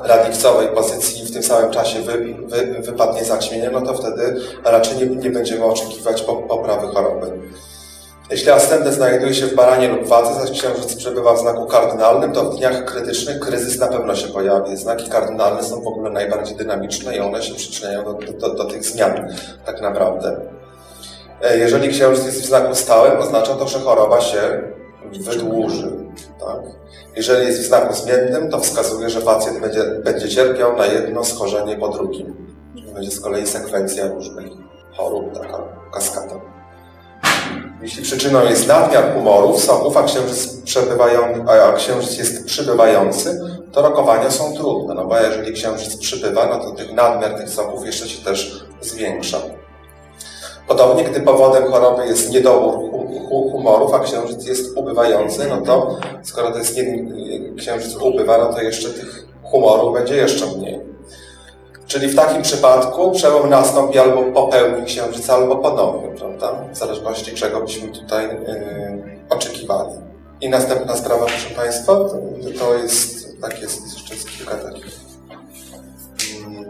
[0.00, 2.12] radikcowej pozycji, w tym samym czasie wy,
[2.46, 7.26] wy, wypadnie zaćmienie, no to wtedy raczej nie, nie będziemy oczekiwać po- poprawy choroby.
[8.30, 12.44] Jeśli ascendent znajduje się w baranie lub wadze, zaś księżyc przebywa w znaku kardynalnym, to
[12.44, 14.76] w dniach krytycznych kryzys na pewno się pojawi.
[14.76, 18.84] Znaki kardynalne są w ogóle najbardziej dynamiczne i one się przyczyniają do, do, do tych
[18.84, 19.28] zmian
[19.66, 20.40] tak naprawdę.
[21.42, 24.38] E, Jeżeli księżyc jest w znaku stałym, oznacza to, że choroba się
[25.12, 25.92] wydłuży.
[26.40, 26.60] Tak?
[27.16, 31.76] Jeżeli jest w znaku zmiennym, to wskazuje, że pacjent będzie, będzie cierpiał na jedno schorzenie
[31.76, 32.56] po drugim.
[32.94, 34.46] Będzie z kolei sekwencja różnych
[34.96, 35.58] chorób, taka
[35.92, 36.34] kaskada.
[37.82, 40.48] Jeśli przyczyną jest nadmiar humorów, soków, a księżyc,
[41.50, 43.40] a księżyc jest przybywający,
[43.72, 47.86] to rokowania są trudne, no bo jeżeli księżyc przybywa, no to tych nadmiar tych soków
[47.86, 49.38] jeszcze się też zwiększa.
[50.68, 52.74] Podobnie, gdy powodem choroby jest niedobór
[53.68, 57.04] humorów, a księżyc jest ubywający, no to skoro to jest nie,
[57.56, 60.80] księżyc ubywa, no to jeszcze tych humorów będzie jeszcze mniej.
[61.86, 66.64] Czyli w takim przypadku przełom nastąpi albo po pełni księżyca, albo ponownie, prawda?
[66.72, 69.92] W zależności czego byśmy tutaj yy, oczekiwali.
[70.40, 72.14] I następna sprawa, proszę Państwa, to,
[72.58, 74.97] to jest, tak jest jeszcze jest kilka takich.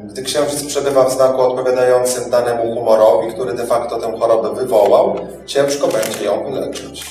[0.09, 5.17] Gdy księżyc przebywa w znaku odpowiadającym danemu humorowi, który de facto tę chorobę wywołał,
[5.47, 7.11] ciężko będzie ją wyleczyć.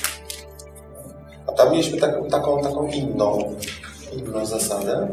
[1.46, 3.38] A tam mieliśmy taką, taką, taką inną,
[4.12, 5.08] inną zasadę.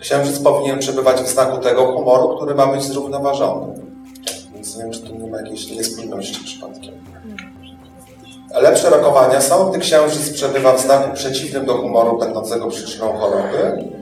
[0.00, 3.74] Księżyc powinien przebywać w znaku tego humoru, który ma być zrównoważony.
[4.54, 6.94] Więc nie wiem, czy tu nie ma jakiejś niespójności przypadkiem.
[8.54, 13.95] Lepsze rokowania są, gdy księżyc przebywa w znaku przeciwnym do humoru będącego przyczyną choroby.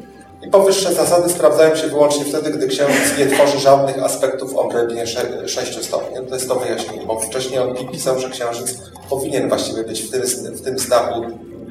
[0.47, 5.07] I powyższe zasady sprawdzają się wyłącznie wtedy, gdy księżyc nie tworzy żadnych aspektów w obrębie
[5.47, 6.27] 6 stopni.
[6.29, 8.79] To jest to wyjaśnienie, bo wcześniej on pisał, że księżyc
[9.11, 10.23] powinien właściwie być w tym,
[10.55, 10.77] w tym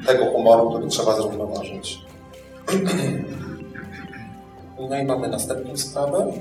[0.06, 1.98] tego humoru, który trzeba zrównoważyć.
[4.88, 6.32] No i mamy następną sprawę.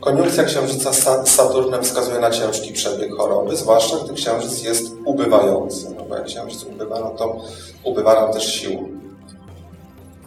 [0.00, 5.94] Koniunkcja księżyca z z Saturnem wskazuje na ciężki przebieg choroby, zwłaszcza gdy księżyc jest ubywający.
[5.96, 7.36] No bo jak księżyc ubywa, no to
[7.84, 8.88] ubywa nam też sił.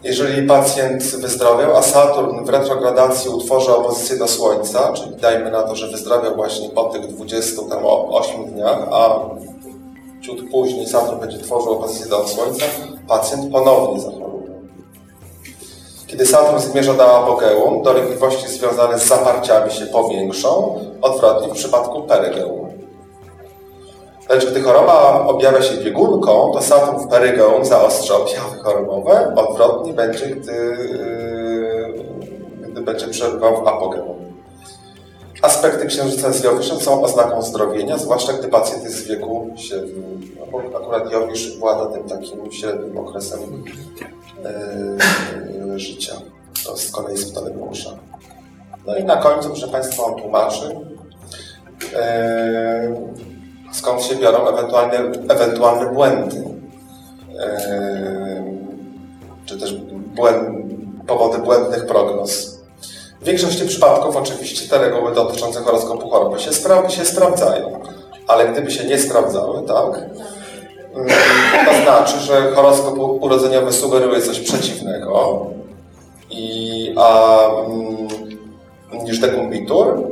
[0.04, 5.76] Jeżeli pacjent wyzdrowiał, a Saturn w retrogradacji utworzy opozycję do Słońca, czyli dajmy na to,
[5.76, 9.20] że wyzdrowiał właśnie po tych 28 dniach, a
[10.20, 12.64] ciut później Saturn będzie tworzył opozycję do Słońca,
[13.08, 14.52] pacjent ponownie zachoruje.
[16.06, 22.71] Kiedy Saturn zmierza do apogeum, dolegliwości związane z zaparciami się powiększą, odwrotnie w przypadku perygeum.
[24.32, 30.26] Lecz gdy choroba objawia się biegunką, to Saturn w perygeum zaostrza objawy chorobowe, odwrotnie będzie,
[30.26, 34.16] gdy, yy, gdy będzie przebywał w apogeum.
[35.42, 40.36] Aspekty księżyca z Jowiszem są oznaką zdrowienia, zwłaszcza gdy pacjent jest w wieku średnim.
[40.76, 43.64] Akurat Jowisz włada tym takim średnim okresem
[45.68, 46.14] yy, życia.
[46.64, 47.90] To z kolei jest w Tadeusza.
[48.86, 50.76] No i na końcu, proszę Państwa, on tłumaczy,
[51.82, 53.31] yy,
[53.72, 54.98] skąd się biorą ewentualne,
[55.28, 56.44] ewentualne błędy.
[57.28, 58.42] Yy,
[59.46, 59.74] czy też
[60.14, 60.48] błęd,
[61.06, 62.58] powody błędnych prognoz.
[63.20, 67.80] W większości przypadków oczywiście te reguły dotyczące horoskopu choroby się, spra się sprawdzają,
[68.28, 69.98] ale gdyby się nie sprawdzały, tak,
[70.94, 71.08] mm,
[71.66, 75.46] to znaczy, że horoskop urodzeniowy sugeruje coś przeciwnego
[76.30, 78.08] i, a, mm,
[79.04, 80.08] niż dekumbitur.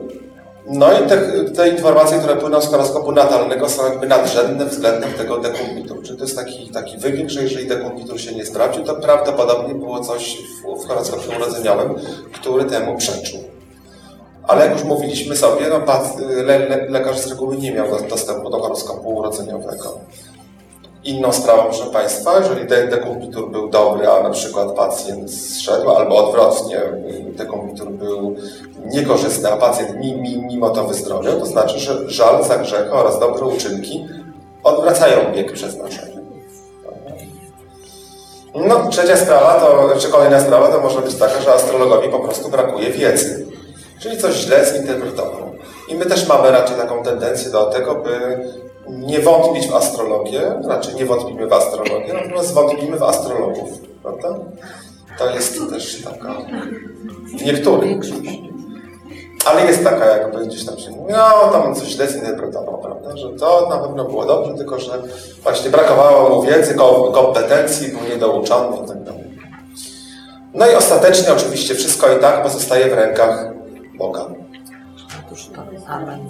[0.73, 5.39] No i te, te informacje, które płyną z horoskopu natalnego są jakby nadrzędne względem tego
[5.39, 6.03] dekumbitur.
[6.03, 10.01] Czyli to jest taki, taki wybieg, że jeżeli dekumbitur się nie sprawdził, to prawdopodobnie było
[10.05, 11.95] coś w, w horoskopie urodzeniowym,
[12.33, 13.41] który temu przeczył.
[14.49, 15.81] Ale jak już mówiliśmy sobie, no,
[16.45, 19.99] le, le, lekarz z reguły nie miał do- dostępu do horoskopu urodzeniowego.
[21.05, 26.17] Inną sprawą, proszę Państwa, jeżeli ten dekumbitur był dobry, a na przykład pacjent zszedł, albo
[26.17, 26.81] odwrotnie,
[27.37, 28.37] dekumbitur był
[28.87, 33.21] niekorzystny, a pacjent mi, mi, mimo to wyzdrowiał, to znaczy, że żal za grzechy oraz
[33.21, 34.09] dobre uczynki
[34.63, 36.21] odwracają bieg przeznaczenia.
[38.55, 42.49] No, trzecia sprawa, to, czy kolejna sprawa, to może być taka, że astrologowi po prostu
[42.49, 43.47] brakuje wiedzy.
[44.01, 45.51] Czyli coś źle zinterpretował.
[45.89, 48.39] I my też mamy raczej taką tendencję do tego, by
[48.99, 53.71] nie wątpić w astrologię, raczej nie wątpimy w astrologię, natomiast wątpimy w astrologów,
[54.03, 54.29] prawda?
[55.19, 56.35] To jest też taka...
[57.45, 57.99] Niektórych.
[59.47, 63.17] Ale jest taka, jakby gdzieś tam się mówi, no tam coś źle zinterpretował, prawda?
[63.17, 65.03] Że to na pewno było dobrze, tylko że
[65.43, 69.25] właśnie brakowało mu wiedzy, ko- kompetencji, był niedouczony i tak dalej.
[70.55, 73.53] No i ostatecznie oczywiście wszystko i tak pozostaje w rękach
[73.99, 74.27] Boga.
[75.87, 76.29] Amen.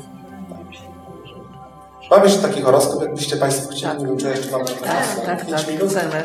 [2.10, 4.76] Mam jeszcze taki horoskop, jakbyście Państwo chcieli, nie wiem, czy jeszcze mam Tak,
[5.26, 5.60] tak, tak.
[5.88, 6.24] Chcemy.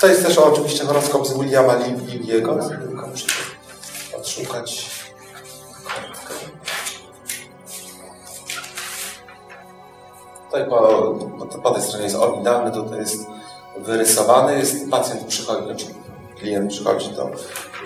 [0.00, 1.74] To jest też oczywiście horoskop z Williama
[2.06, 3.26] Lilliego, tylko muszę
[4.18, 4.90] odszukać.
[10.46, 10.78] Tutaj po,
[11.38, 13.26] po, po tej stronie jest oryginalny, tutaj jest
[13.78, 15.86] wyrysowany, jest pacjent przychodzi, znaczy
[16.38, 17.30] klient przychodzi do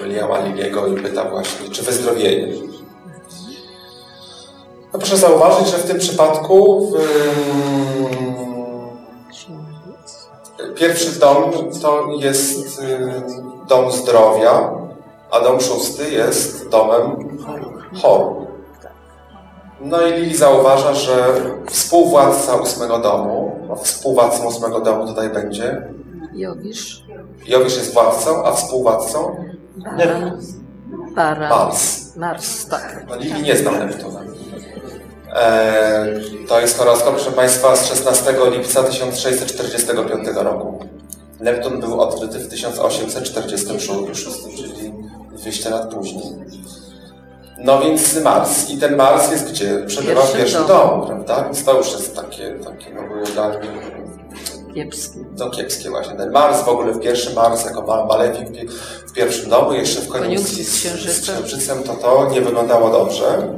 [0.00, 2.48] Williama Lilliego i pyta właśnie, czy wyzdrowieje.
[4.92, 6.94] No proszę zauważyć, że w tym przypadku w,
[10.74, 13.22] Pierwszy dom to jest y,
[13.68, 14.70] dom zdrowia,
[15.30, 17.38] a dom szósty jest domem
[18.02, 18.48] chorób.
[19.80, 21.34] No i Lili zauważa, że
[21.66, 25.82] współwładca ósmego domu, a współwładcą ósmego domu tutaj będzie,
[26.34, 27.04] Jowisz.
[27.46, 29.44] Jowisz jest władcą, a współwładcą
[29.76, 30.40] Baran.
[31.14, 31.50] Baran.
[31.50, 32.16] Mars.
[32.16, 33.04] Mars, tak.
[33.08, 34.20] No Lili nie zna Neptuna.
[35.34, 36.06] E,
[36.48, 40.78] to jest horoskop, proszę Państwa, z 16 lipca 1645 roku.
[41.40, 44.92] Neptun był odkryty w 1846, czyli
[45.32, 46.22] 200 lat później.
[47.58, 48.70] No więc Mars.
[48.70, 49.84] I ten Mars jest gdzie?
[49.86, 51.06] Przebywa w Pierwszym domu.
[51.06, 51.44] prawda?
[51.44, 53.58] Więc to już jest takie, takie no, było dla mnie
[54.74, 55.18] Kiepski.
[55.38, 56.14] no kiepskie właśnie.
[56.16, 58.68] Ten Mars w ogóle w pierwszy Mars jako ma- malefik w pie-
[59.08, 61.20] w pierwszym domu, jeszcze w koniunkcji z z, z.
[61.20, 63.48] Księżycem, to to nie wyglądało dobrze.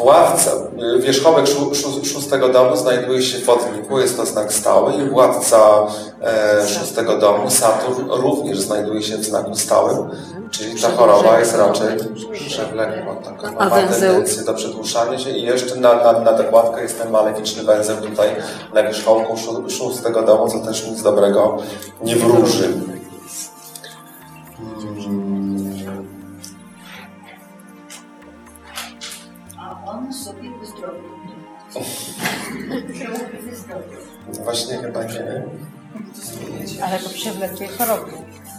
[0.00, 0.50] Władca,
[0.96, 5.10] y, wierzchołek szó, szó, szóstego domu znajduje się w Wodniku, jest to znak stały i
[5.10, 5.86] władca
[6.22, 9.96] e, szóstego domu, Saturn, również znajduje się w znaku stałym,
[10.50, 11.88] czyli ta choroba jest raczej
[12.32, 17.02] przewlekła, taka A ma tendencję do przedłużania się i jeszcze na, na, na dokładkę jest
[17.02, 18.28] ten maleficzny węzeł tutaj
[18.74, 21.58] na wierzchołku szó, szóstego domu, co też nic dobrego
[22.02, 22.68] nie wróży.
[34.44, 35.42] Właśnie chyba nie.
[36.84, 38.10] Ale to przewlekłej choroby.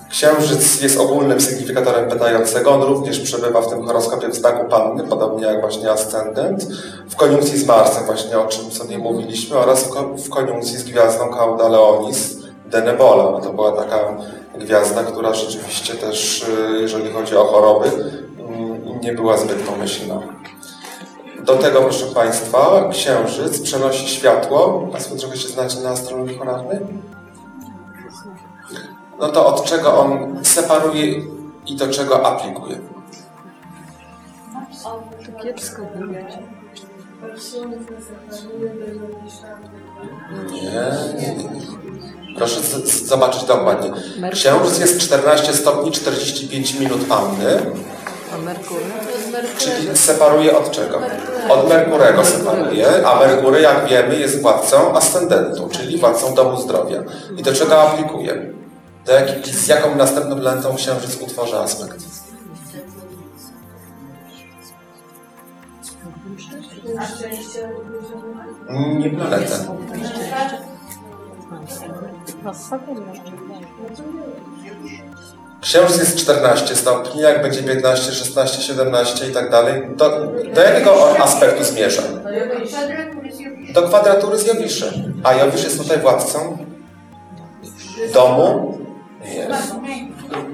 [0.10, 2.72] Księżyc jest ogólnym sygnifikatorem pytającego.
[2.72, 6.64] On również przebywa w tym horoskopie w znaku Panny, podobnie jak właśnie ascendent.
[7.10, 10.84] W koniunkcji z Marsem, właśnie o czym sobie mówiliśmy, oraz w ko- w koniunkcji z
[10.84, 13.42] gwiazdą Cauda Leonis de Nebola.
[13.42, 14.00] To była taka
[14.60, 17.88] gwiazda, która rzeczywiście też, y, jeżeli chodzi o choroby,
[18.40, 20.20] mm, nie była zbyt pomyślna.
[21.46, 24.88] Do tego, proszę Państwa, księżyc przenosi światło.
[24.92, 26.80] Państwo trochę się znacie na astrologii polarnej?
[29.20, 31.22] No to od czego on separuje
[31.66, 32.78] i do czego aplikuje?
[34.84, 35.82] To kiepsko.
[40.52, 40.72] Nie,
[41.22, 41.62] nie, nie.
[42.38, 42.62] Proszę
[43.06, 43.92] zobaczyć dokładnie.
[44.32, 47.62] Księżyc jest 14 stopni 45 minut Anny,
[48.34, 48.86] A Merkury?
[49.58, 51.02] czyli separuje od czego?
[51.50, 57.04] Od Merkurego separuje, a Merkury, jak wiemy, jest władcą ascendentu, czyli władcą domu zdrowia.
[57.38, 58.54] I do czego aplikuje?
[59.06, 62.06] Do jak, z jaką następną planetą Księżyc utworzy aspekt?
[69.00, 69.56] Nie planetę.
[72.44, 72.52] No
[75.62, 79.84] Księżyc jest 14 stopni, jak będzie 15, 16, 17 i tak dalej.
[79.96, 80.10] Do,
[80.54, 82.02] do jakiego aspektu zmierza?
[83.74, 85.22] Do kwadratury z Jowiszem.
[85.24, 86.58] A Jowisz jest tutaj władcą
[88.14, 88.78] domu?
[89.34, 89.48] Nie.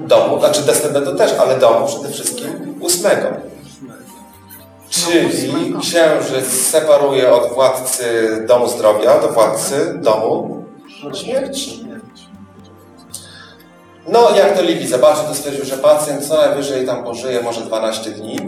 [0.06, 3.28] Domu, znaczy descendentu też, ale domu przede wszystkim ósmego.
[4.90, 8.04] Czyli księżyc separuje od władcy
[8.48, 10.64] domu zdrowia do władcy domu
[11.14, 11.87] śmierci.
[14.08, 18.10] No, jak to Libi zobaczył, to stwierdził, że pacjent co najwyżej tam pożyje może 12
[18.10, 18.38] dni.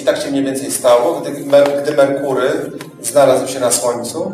[0.00, 1.30] I tak się mniej więcej stało, gdy,
[1.82, 2.70] gdy Merkury
[3.02, 4.32] znalazł się na Słońcu.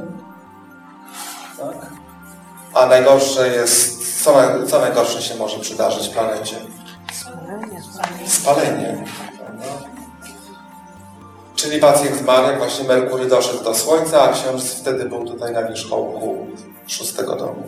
[1.59, 1.87] Tak.
[2.75, 6.57] A najgorsze jest, co, na, co najgorsze się może przydarzyć planecie?
[7.13, 7.83] Spalenie.
[8.27, 9.05] Spalenie.
[11.55, 15.65] Czyli pacjent zmarł, jak właśnie Merkury doszedł do Słońca, a Księżyc wtedy był tutaj na
[15.65, 16.47] wierzchołku
[16.87, 17.63] szóstego domu.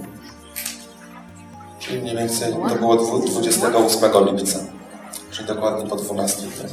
[1.82, 4.58] Czyli mniej więcej to było dwu- 28 lipca,
[5.30, 6.72] czyli dokładnie po 12 dniach.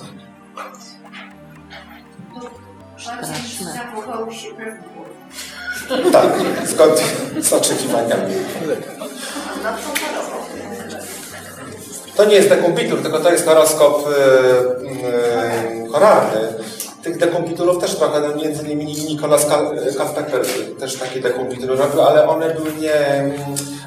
[2.96, 5.10] Pacjent zachował się prawidłowo.
[6.12, 6.32] Tak,
[6.68, 7.04] zgodnie
[7.44, 8.34] z oczekiwaniami.
[12.16, 14.04] To nie jest dekumpitur, tylko to jest horoskop
[14.82, 14.90] yy,
[15.84, 16.40] yy, horarny.
[17.10, 19.46] Tych dekumpiturów też trochę, no między innymi Nicolas
[19.98, 20.42] Kafteker
[20.80, 23.32] też takie dekumitury robił, ale one były nie,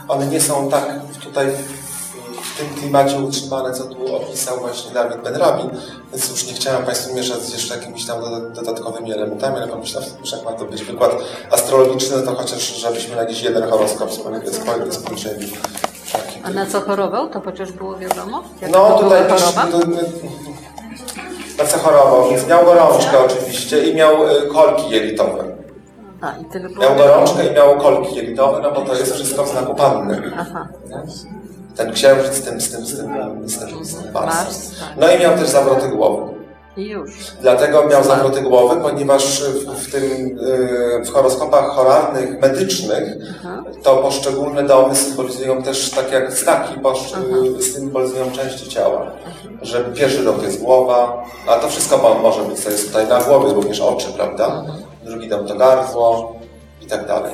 [0.08, 5.70] one nie są tak tutaj w, tym klimacie utrzymane, co tu opisał właśnie Dawid Benrabin,
[6.12, 10.10] więc już nie chciałem Państwu mieszać z jeszcze jakimiś tam doda- dodatkowymi elementami, ale pomyślałem,
[10.24, 11.12] że jak ma to być wykład
[11.50, 14.10] astrologiczny, no to chociaż żebyśmy na jakiś jeden horoskop
[14.90, 15.52] spojrzeli.
[16.44, 17.28] A na co chorował?
[17.28, 18.42] To chociaż było wiadomo?
[18.60, 19.66] Jaka No tutaj choroba?
[21.66, 25.44] Co chorował, więc miał gorączkę oczywiście i miał y, kolki jelitowe.
[26.20, 29.44] A, i tyle było Miał gorączkę i miał kolki jelitowe, no bo to jest wszystko
[29.44, 30.22] w znaku panny.
[30.38, 30.68] Aha.
[31.76, 33.08] Ten księżyc z tym, z tym, z tym,
[33.48, 34.76] z tym, z tym Mars, Marsem.
[34.80, 34.96] tak.
[34.96, 36.32] No i miał też zawroty głowy.
[36.76, 37.10] Już.
[37.40, 43.04] Dlatego miał zawroty głowy, ponieważ w, w tym y, w horoskopach horarnych, medycznych,
[43.82, 46.74] to poszczególne domy symbolizują też tak jak znaki,
[47.58, 49.10] y, symbolizują części ciała.
[49.62, 53.08] Że pierwszy dom to jest głowa, a to wszystko mo, może być, co jest tutaj
[53.08, 54.64] na głowie, również oczy, prawda?
[55.04, 56.36] Drugi dom to gardło
[56.82, 57.32] i tak dalej.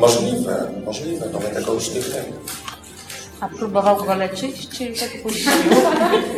[0.00, 2.32] Możliwe, możliwe, no my tego już nie wiemy.
[3.42, 5.52] A próbował go leczyć, czy tak puścił?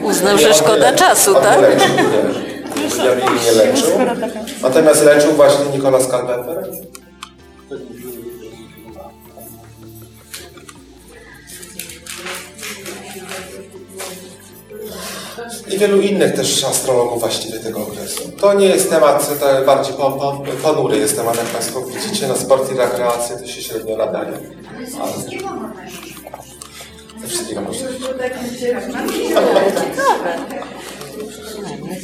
[0.02, 1.61] Uznał, że szkoda nie- czasu, on tak?
[1.61, 1.88] Leczył,
[3.44, 3.52] nie.
[3.52, 3.90] Leczył.
[4.62, 6.70] Natomiast leczył właśnie Nicolas Calpepper.
[15.74, 18.32] I wielu innych też astrologów właściwie tego okresu.
[18.40, 22.36] To nie jest temat, to bardziej po, po, ponury jest temat, jak Państwo widzicie, na
[22.36, 24.32] sport i rekreację to się średnio nadaje.
[25.00, 25.12] Ale
[27.27, 27.61] wszystkiego.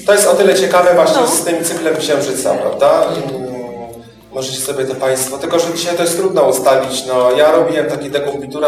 [0.06, 3.06] To jest o tyle ciekawe właśnie z tym cyklem księżyca, prawda?
[4.32, 7.06] Możecie sobie to Państwo, tylko że dzisiaj to jest trudno ustalić.
[7.06, 7.86] No, ja robiłem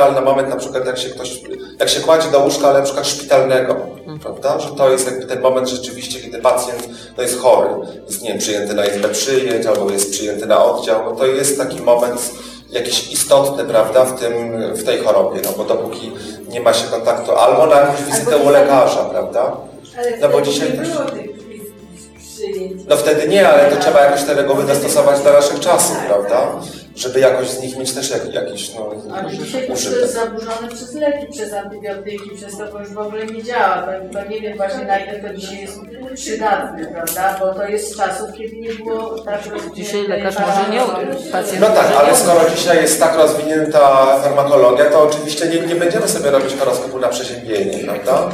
[0.03, 1.41] ale na moment na przykład jak się ktoś,
[1.81, 3.77] jak się kładzie do łóżka, ale na przykład szpitalnego,
[4.23, 4.59] prawda?
[4.59, 7.69] Że to jest jakby ten moment rzeczywiście, kiedy pacjent no, jest chory,
[8.07, 11.59] jest nie wiem, przyjęty na izbę przyjęć, albo jest przyjęty na oddział, no to jest
[11.59, 12.21] taki moment
[12.73, 16.13] jakiś istotny, prawda, w, tym, w tej chorobie, no bo dopóki
[16.49, 19.57] nie ma się kontaktu, albo na jakąś wizytę u lekarza, prawda?
[20.21, 20.89] No bo dzisiaj też...
[22.89, 26.53] No wtedy nie, ale to trzeba jakoś te reguły dostosować do naszych czasów, prawda?
[26.97, 30.01] Żeby jakoś z nich mieć też jak, jakiś no, A dzisiaj to użytek.
[30.01, 33.83] jest zaburzone przez leki, przez antybiotyki, przez to, bo już w ogóle nie działa.
[33.83, 35.79] To, to nie wiem właśnie na ile to dzisiaj jest
[36.15, 37.37] przydatne, prawda?
[37.41, 40.81] Bo to jest z czasów, kiedy nie było tak rozwiniętej Dzisiaj lekarz może nie,
[41.33, 46.09] pacjent No tak, ale skoro dzisiaj jest tak rozwinięta farmakologia, to oczywiście nie, nie będziemy
[46.09, 48.29] sobie robić horoskopu na przeziębienie, prawda?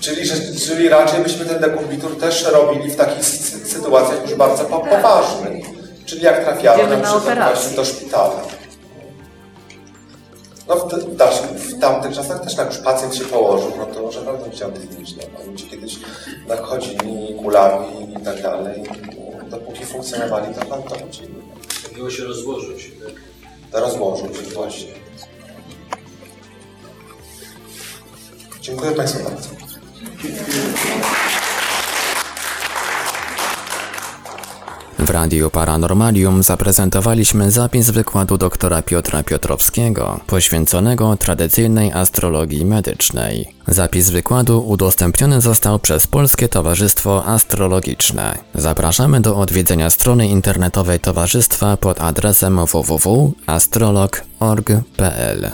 [0.00, 0.34] Czyli, że,
[0.66, 5.75] czyli raczej byśmy ten dekumbitur też robili w takich sy- sytuacjach już bardzo po- poważnych.
[6.06, 8.42] Czyli jak trafiamy Idziemy na na przykład właśnie do szpitala.
[10.68, 14.02] No w, w, dalszym, w tamtych czasach też jak już pacjent się położył, no to
[14.02, 15.16] może pewno chciał zmienić.
[15.16, 15.98] No, ludzie kiedyś
[16.48, 18.82] nachodzili kulami i tak dalej.
[19.50, 21.34] Dopóki funkcjonowali, to tam to chodzili.
[21.96, 22.90] Miło się rozłożyć.
[23.72, 23.80] Tak?
[23.82, 24.92] Rozłożył się właśnie.
[28.60, 29.48] Dziękuję Państwu bardzo.
[34.98, 43.54] W Radiu Paranormalium zaprezentowaliśmy zapis wykładu doktora Piotra Piotrowskiego, poświęconego tradycyjnej astrologii medycznej.
[43.68, 48.38] Zapis wykładu udostępniony został przez Polskie Towarzystwo Astrologiczne.
[48.54, 55.50] Zapraszamy do odwiedzenia strony internetowej towarzystwa pod adresem www.astrolog.org.pl.